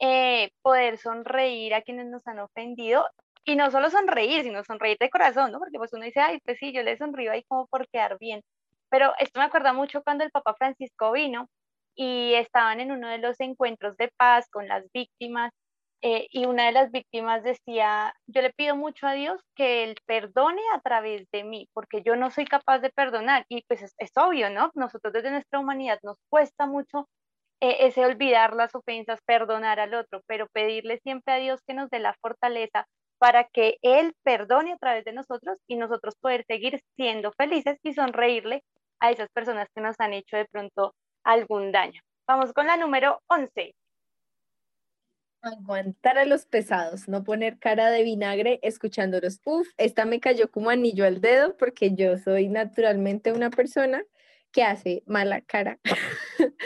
[0.00, 3.06] eh, poder sonreír a quienes nos han ofendido
[3.44, 5.58] y no solo sonreír, sino sonreír de corazón, ¿no?
[5.58, 8.42] Porque pues uno dice, ay, pues sí, yo le sonrío ahí como por quedar bien.
[8.90, 11.48] Pero esto me acuerda mucho cuando el Papa Francisco vino
[11.98, 15.52] y estaban en uno de los encuentros de paz con las víctimas
[16.00, 19.96] eh, y una de las víctimas decía, yo le pido mucho a Dios que Él
[20.06, 23.44] perdone a través de mí, porque yo no soy capaz de perdonar.
[23.48, 24.70] Y pues es, obvio, ¿no?
[24.74, 27.08] Nosotros desde nuestra humanidad nos cuesta mucho
[27.60, 31.90] e, ese olvidar las ofensas, perdonar al otro, pero pedirle siempre a Dios que nos
[31.90, 32.86] dé la fortaleza
[33.18, 37.94] para que Él perdone a través de nosotros y nosotros poder seguir siendo felices y
[37.94, 38.62] sonreírle
[39.00, 40.94] a esas personas que nos han hecho de pronto
[41.28, 42.00] algún daño.
[42.26, 43.74] Vamos con la número 11.
[45.42, 49.40] Aguantar a los pesados, no poner cara de vinagre escuchándolos.
[49.44, 54.02] Uf, esta me cayó como anillo al dedo porque yo soy naturalmente una persona
[54.52, 55.78] que hace mala cara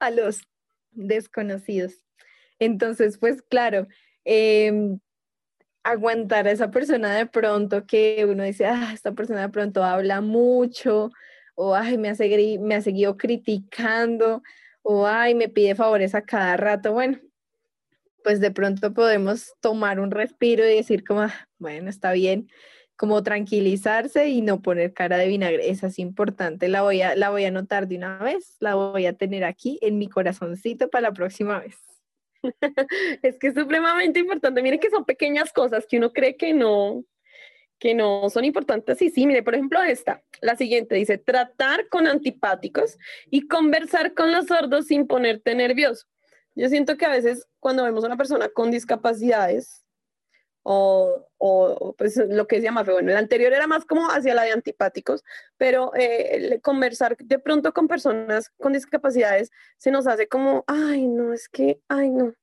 [0.00, 0.42] a los
[0.90, 2.04] desconocidos.
[2.58, 3.86] Entonces, pues claro,
[4.24, 4.98] em,
[5.84, 10.20] aguantar a esa persona de pronto que uno dice, ah, esta persona de pronto habla
[10.20, 11.12] mucho,
[11.60, 14.44] o ay, me ha, seguido, me ha seguido criticando,
[14.82, 16.92] o ay, me pide favores a cada rato.
[16.92, 17.18] Bueno,
[18.22, 22.48] pues de pronto podemos tomar un respiro y decir como, ah, bueno, está bien,
[22.94, 25.68] como tranquilizarse y no poner cara de vinagre.
[25.68, 29.06] Esa es importante, la voy a, la voy a anotar de una vez, la voy
[29.06, 31.76] a tener aquí en mi corazoncito para la próxima vez.
[33.22, 34.62] es que es supremamente importante.
[34.62, 37.02] Mire que son pequeñas cosas que uno cree que no,
[37.78, 39.00] que no son importantes.
[39.02, 42.98] Y sí, mire, por ejemplo, esta, la siguiente dice, tratar con antipáticos
[43.30, 46.06] y conversar con los sordos sin ponerte nervioso.
[46.54, 49.84] Yo siento que a veces cuando vemos a una persona con discapacidades,
[50.70, 54.42] o, o, pues lo que se llama, bueno, el anterior era más como hacia la
[54.42, 55.24] de antipáticos,
[55.56, 61.32] pero eh, conversar de pronto con personas con discapacidades se nos hace como, ay, no,
[61.32, 62.34] es que, ay, no.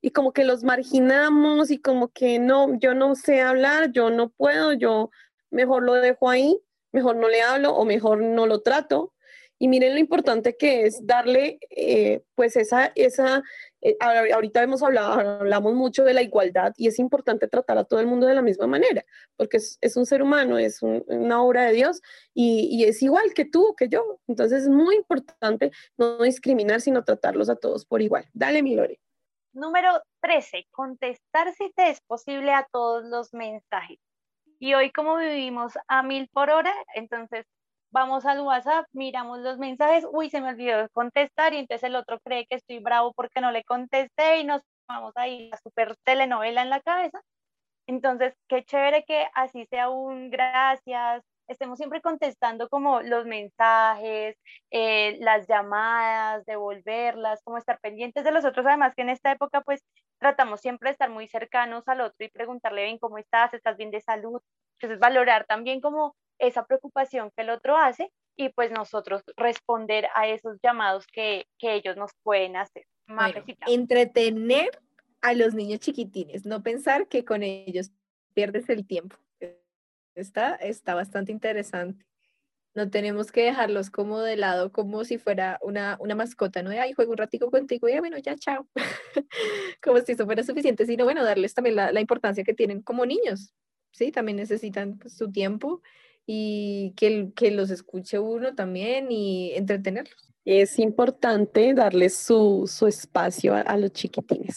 [0.00, 4.30] Y como que los marginamos y como que no, yo no sé hablar, yo no
[4.30, 5.10] puedo, yo
[5.50, 6.60] mejor lo dejo ahí,
[6.92, 9.12] mejor no le hablo o mejor no lo trato.
[9.60, 13.42] Y miren lo importante que es darle, eh, pues, esa, esa
[13.80, 17.98] eh, ahorita hemos hablado, hablamos mucho de la igualdad y es importante tratar a todo
[17.98, 19.04] el mundo de la misma manera,
[19.36, 22.00] porque es, un ser humano, es una obra de Dios
[22.34, 24.20] y, y, es igual que tú, que yo.
[24.28, 28.26] Entonces es muy importante no discriminar, sino tratarlos a todos por igual.
[28.32, 29.00] Dale, mi Lore.
[29.58, 33.98] Número 13, contestar si te es posible a todos los mensajes.
[34.60, 37.44] Y hoy como vivimos a mil por hora, entonces
[37.90, 42.20] vamos al WhatsApp, miramos los mensajes, uy, se me olvidó contestar y entonces el otro
[42.20, 45.96] cree que estoy bravo porque no le contesté y nos vamos a ir a super
[46.04, 47.20] telenovela en la cabeza.
[47.88, 54.36] Entonces, qué chévere que así sea un gracias, estemos siempre contestando como los mensajes,
[54.70, 58.66] eh, las llamadas, devolverlas, como estar pendientes de los otros.
[58.66, 59.82] Además que en esta época pues
[60.18, 63.90] tratamos siempre de estar muy cercanos al otro y preguntarle bien cómo estás, estás bien
[63.90, 64.40] de salud.
[64.74, 70.28] Entonces valorar también como esa preocupación que el otro hace y pues nosotros responder a
[70.28, 72.86] esos llamados que, ellos nos pueden hacer.
[73.66, 74.70] entretener
[75.20, 77.90] a los niños chiquitines, no pensar que con ellos
[78.34, 79.16] pierdes el tiempo.
[80.20, 82.04] Está, está bastante interesante.
[82.74, 86.70] No tenemos que dejarlos como de lado, como si fuera una, una mascota, ¿no?
[86.70, 88.68] De, ay, juego un ratico contigo y bueno, ya, chao.
[89.82, 93.06] como si eso fuera suficiente, sino bueno, darles también la, la importancia que tienen como
[93.06, 93.52] niños,
[93.92, 94.12] ¿sí?
[94.12, 95.82] También necesitan pues, su tiempo
[96.30, 100.28] y que, que los escuche uno también y entretenerlos.
[100.44, 104.56] Es importante darles su, su espacio a, los chiquitines.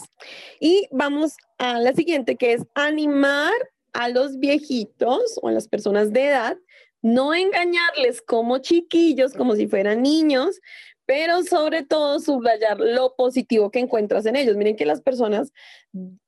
[0.60, 3.54] Y vamos a la siguiente, que es animar
[3.94, 6.58] a los viejitos o a las personas de edad,
[7.02, 10.60] no engañarles como chiquillos, como si fueran niños,
[11.06, 14.56] pero sobre todo subrayar lo positivo que encuentras en ellos.
[14.56, 15.52] Miren que las personas,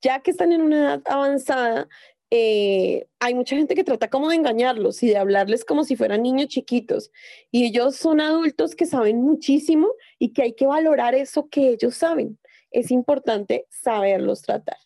[0.02, 1.88] ya que están en una edad avanzada,
[2.30, 6.22] eh, hay mucha gente que trata como de engañarlos y de hablarles como si fueran
[6.22, 7.12] niños chiquitos.
[7.50, 9.88] Y ellos son adultos que saben muchísimo
[10.18, 12.38] y que hay que valorar eso que ellos saben.
[12.72, 14.78] Es importante saberlos tratar.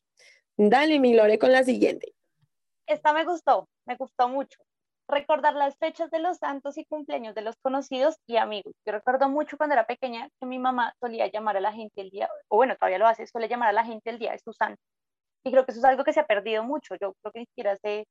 [0.58, 2.12] Dale, mi Lore, con la siguiente.
[2.88, 4.58] Esta me gustó, me gustó mucho.
[5.08, 8.74] Recordar las fechas de los santos y cumpleaños de los conocidos y amigos.
[8.86, 12.10] Yo recuerdo mucho cuando era pequeña que mi mamá solía llamar a la gente el
[12.10, 14.52] día, o bueno, todavía lo hace, suele llamar a la gente el día de su
[14.52, 14.82] santo
[15.44, 16.94] y creo que eso es algo que se ha perdido mucho.
[17.00, 18.06] Yo creo que ni siquiera sé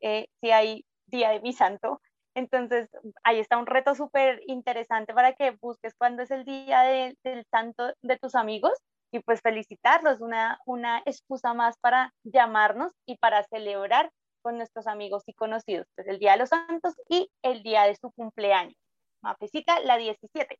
[0.00, 2.00] eh, si hay día de mi santo.
[2.34, 2.88] Entonces,
[3.24, 7.92] ahí está un reto súper interesante para que busques cuándo es el día del santo
[8.02, 8.72] de tus amigos
[9.10, 14.10] y pues felicitarlos, una, una excusa más para llamarnos y para celebrar
[14.42, 15.86] con nuestros amigos y conocidos.
[15.94, 18.76] Pues el Día de los Santos y el día de su cumpleaños.
[19.20, 20.58] Mafecita, la 17.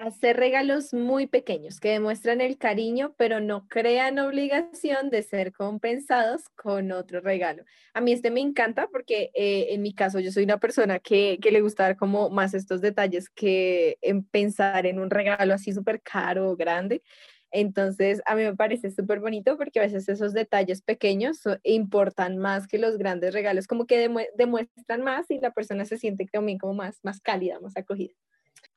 [0.00, 6.48] Hacer regalos muy pequeños que demuestran el cariño, pero no crean obligación de ser compensados
[6.56, 7.64] con otro regalo.
[7.92, 11.38] A mí este me encanta porque eh, en mi caso yo soy una persona que,
[11.42, 15.70] que, le gusta dar como más estos detalles que en pensar en un regalo así
[15.70, 17.02] súper caro o grande.
[17.50, 22.66] Entonces, a mí me parece súper bonito porque a veces esos detalles pequeños importan más
[22.66, 26.72] que los grandes regalos, como que demuestran más y la persona se siente también como
[26.72, 28.14] más, más cálida, más acogida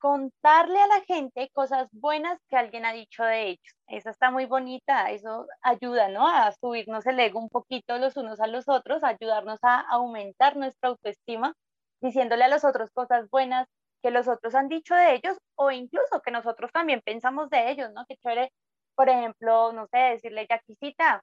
[0.04, 3.74] contarle a la gente cosas buenas que alguien ha dicho de ellos.
[3.86, 6.28] Esa está muy bonita, eso ayuda, ¿no?
[6.28, 10.90] A subirnos el ego un poquito los unos a los otros, ayudarnos a aumentar nuestra
[10.90, 11.54] autoestima,
[12.02, 13.66] diciéndole a los otros cosas buenas
[14.02, 17.90] que los otros han dicho de ellos o incluso que nosotros también pensamos de ellos,
[17.94, 18.04] ¿no?
[18.06, 18.52] Que chévere,
[18.94, 21.22] por ejemplo, no sé, decirle, Yaquisita,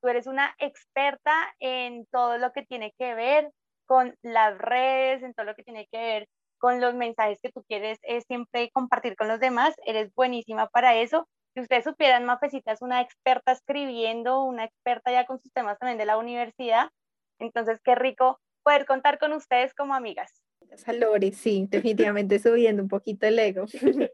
[0.00, 3.50] tú eres una experta en todo lo que tiene que ver
[3.84, 6.28] con las redes, en todo lo que tiene que ver
[6.58, 10.96] con los mensajes que tú quieres es siempre compartir con los demás, eres buenísima para
[10.96, 11.28] eso.
[11.54, 15.98] Si ustedes supieran, Mafecita es una experta escribiendo, una experta ya con sus temas también
[15.98, 16.90] de la universidad,
[17.38, 20.42] entonces qué rico poder contar con ustedes como amigas.
[20.92, 23.66] Lore, sí, definitivamente subiendo un poquito el ego.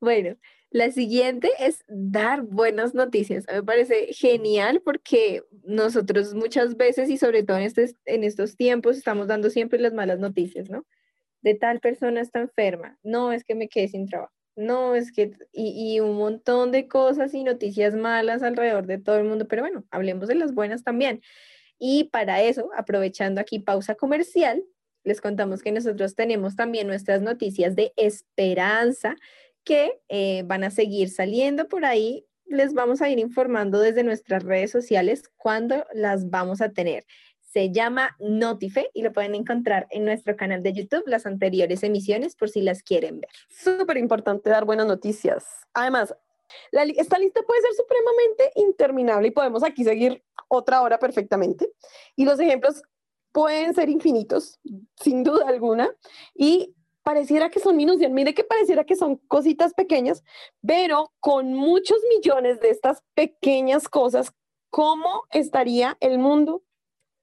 [0.00, 0.36] bueno,
[0.70, 3.46] la siguiente es dar buenas noticias.
[3.52, 7.72] Me parece genial porque nosotros muchas veces y sobre todo en,
[8.06, 10.84] en estos tiempos estamos dando siempre las malas noticias, ¿no?
[11.44, 15.32] De tal persona está enferma, no es que me quede sin trabajo, no es que,
[15.52, 19.62] y, y un montón de cosas y noticias malas alrededor de todo el mundo, pero
[19.62, 21.20] bueno, hablemos de las buenas también.
[21.78, 24.64] Y para eso, aprovechando aquí pausa comercial,
[25.04, 29.16] les contamos que nosotros tenemos también nuestras noticias de esperanza
[29.64, 32.24] que eh, van a seguir saliendo por ahí.
[32.46, 37.04] Les vamos a ir informando desde nuestras redes sociales cuándo las vamos a tener.
[37.54, 42.34] Se llama Notife y lo pueden encontrar en nuestro canal de YouTube, las anteriores emisiones,
[42.34, 43.30] por si las quieren ver.
[43.48, 45.46] Súper importante dar buenas noticias.
[45.72, 46.16] Además,
[46.72, 51.70] esta lista puede ser supremamente interminable y podemos aquí seguir otra hora perfectamente.
[52.16, 52.82] Y los ejemplos
[53.30, 54.58] pueden ser infinitos,
[55.00, 55.94] sin duda alguna,
[56.34, 56.74] y
[57.04, 60.24] pareciera que son minucias, mire que pareciera que son cositas pequeñas,
[60.66, 64.32] pero con muchos millones de estas pequeñas cosas,
[64.70, 66.64] ¿cómo estaría el mundo?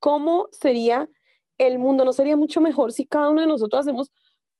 [0.02, 1.08] ¿Cómo sería
[1.60, 2.04] el mundo?
[2.04, 4.12] ¿No sería mucho mejor si cada uno de nosotros hacemos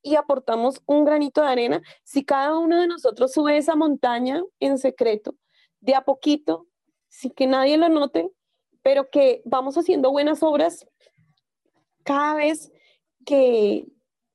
[0.04, 1.82] y aportamos un granito de arena?
[2.04, 5.36] Si cada uno de nosotros sube esa montaña en secreto,
[5.80, 6.68] de a poquito,
[7.10, 8.30] sin que nadie lo note,
[8.84, 10.88] pero que vamos haciendo buenas obras
[12.04, 12.72] cada vez
[13.26, 13.88] que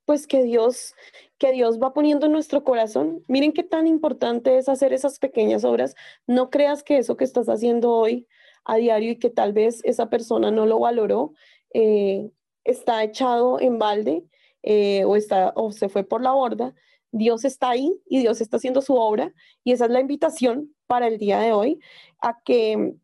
[0.07, 0.95] pues que Dios
[1.39, 3.23] que Dios va poniendo en nuestro corazón.
[3.29, 5.95] Miren qué tan importante es hacer esas pequeñas obras.
[6.27, 8.27] No creas que eso que estás haciendo hoy
[8.67, 11.33] a diario y que tal vez esa persona no lo valoró,
[11.73, 12.31] eh,
[12.64, 14.25] está echado en balde
[14.62, 16.75] eh, o, está, o se fue por la borda.
[17.12, 19.33] Dios está ahí y Dios está haciendo su obra
[19.64, 21.79] y esa es la invitación para el día de hoy
[22.21, 22.95] a que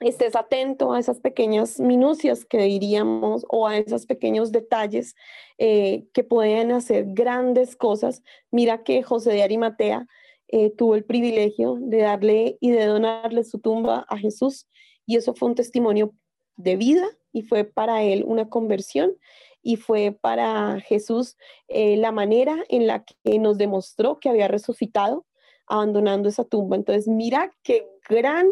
[0.00, 5.14] estés atento a esas pequeñas minucias que diríamos o a esos pequeños detalles
[5.58, 8.22] eh, que pueden hacer grandes cosas.
[8.50, 10.06] Mira que José de Arimatea
[10.48, 14.68] eh, tuvo el privilegio de darle y de donarle su tumba a Jesús
[15.06, 16.12] y eso fue un testimonio
[16.56, 19.16] de vida y fue para él una conversión
[19.62, 21.36] y fue para Jesús
[21.68, 25.26] eh, la manera en la que nos demostró que había resucitado
[25.66, 26.76] abandonando esa tumba.
[26.76, 28.48] Entonces, mira qué gran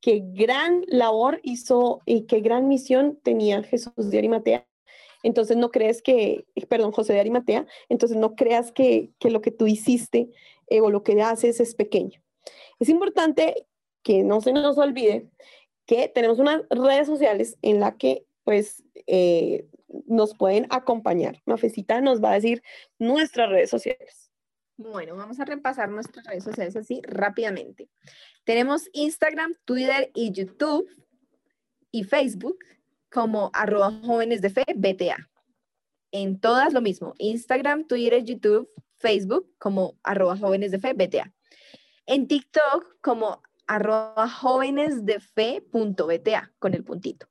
[0.00, 4.66] qué gran labor hizo y qué gran misión tenía Jesús de Arimatea.
[5.22, 9.66] Entonces no crees que, perdón, José de Arimatea, entonces no creas que, lo que tú
[9.66, 10.30] hiciste
[10.68, 12.22] eh, o lo que haces es pequeño.
[12.78, 13.66] Es importante
[14.04, 15.28] que no se nos olvide
[15.86, 19.68] que tenemos unas redes sociales en la que pues eh,
[20.06, 21.40] nos pueden acompañar.
[21.46, 22.62] Mafecita nos va a decir
[22.98, 24.30] nuestras redes sociales.
[24.76, 27.88] Bueno, vamos a repasar nuestras redes sociales así rápidamente.
[28.44, 30.86] Tenemos Instagram, Twitter y YouTube
[31.90, 32.58] y Facebook
[33.10, 35.30] como arroba jóvenes de fe BTA.
[36.12, 41.32] En todas lo mismo, Instagram, Twitter, YouTube, Facebook como arroba jóvenes de fe BTA.
[42.06, 47.26] En TikTok como arroba jóvenes de fe punto BTA con el puntito.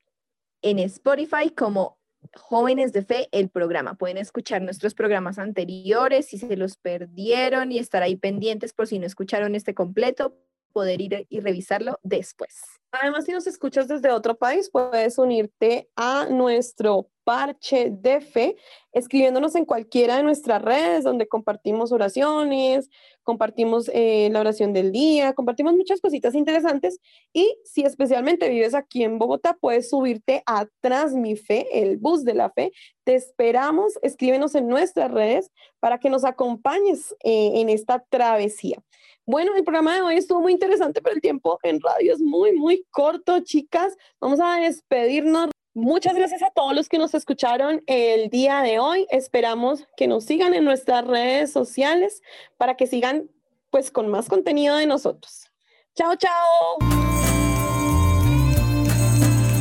[0.62, 2.00] En Spotify como
[2.34, 3.96] Jóvenes de Fe, el programa.
[3.96, 9.00] Pueden escuchar nuestros programas anteriores si se los perdieron y estar ahí pendientes por si
[9.00, 10.36] no escucharon este completo
[10.76, 12.54] poder ir y revisarlo después.
[12.92, 18.56] Además, si nos escuchas desde otro país, puedes unirte a nuestro parche de fe,
[18.92, 22.90] escribiéndonos en cualquiera de nuestras redes donde compartimos oraciones,
[23.24, 27.00] compartimos eh, la oración del día, compartimos muchas cositas interesantes
[27.34, 32.52] y si especialmente vives aquí en Bogotá, puedes subirte a Transmife, el bus de la
[32.52, 32.74] fe.
[33.06, 38.84] Te esperamos, escríbenos en nuestras redes para que nos acompañes eh, en esta travesía.
[39.28, 42.52] Bueno, el programa de hoy estuvo muy interesante, pero el tiempo en radio es muy,
[42.54, 43.98] muy corto, chicas.
[44.22, 45.50] Vamos a despedirnos.
[45.74, 49.08] Muchas gracias a todos los que nos escucharon el día de hoy.
[49.10, 52.22] Esperamos que nos sigan en nuestras redes sociales
[52.58, 53.32] para que sigan
[53.72, 55.52] pues con más contenido de nosotros.
[55.96, 56.78] Chao, chao.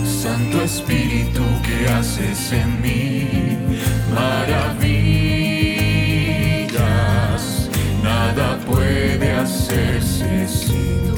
[0.04, 3.28] Santo Espíritu, ¿qué haces en mí?
[4.14, 5.03] Maravillas
[8.26, 11.13] nada puede hacerse sin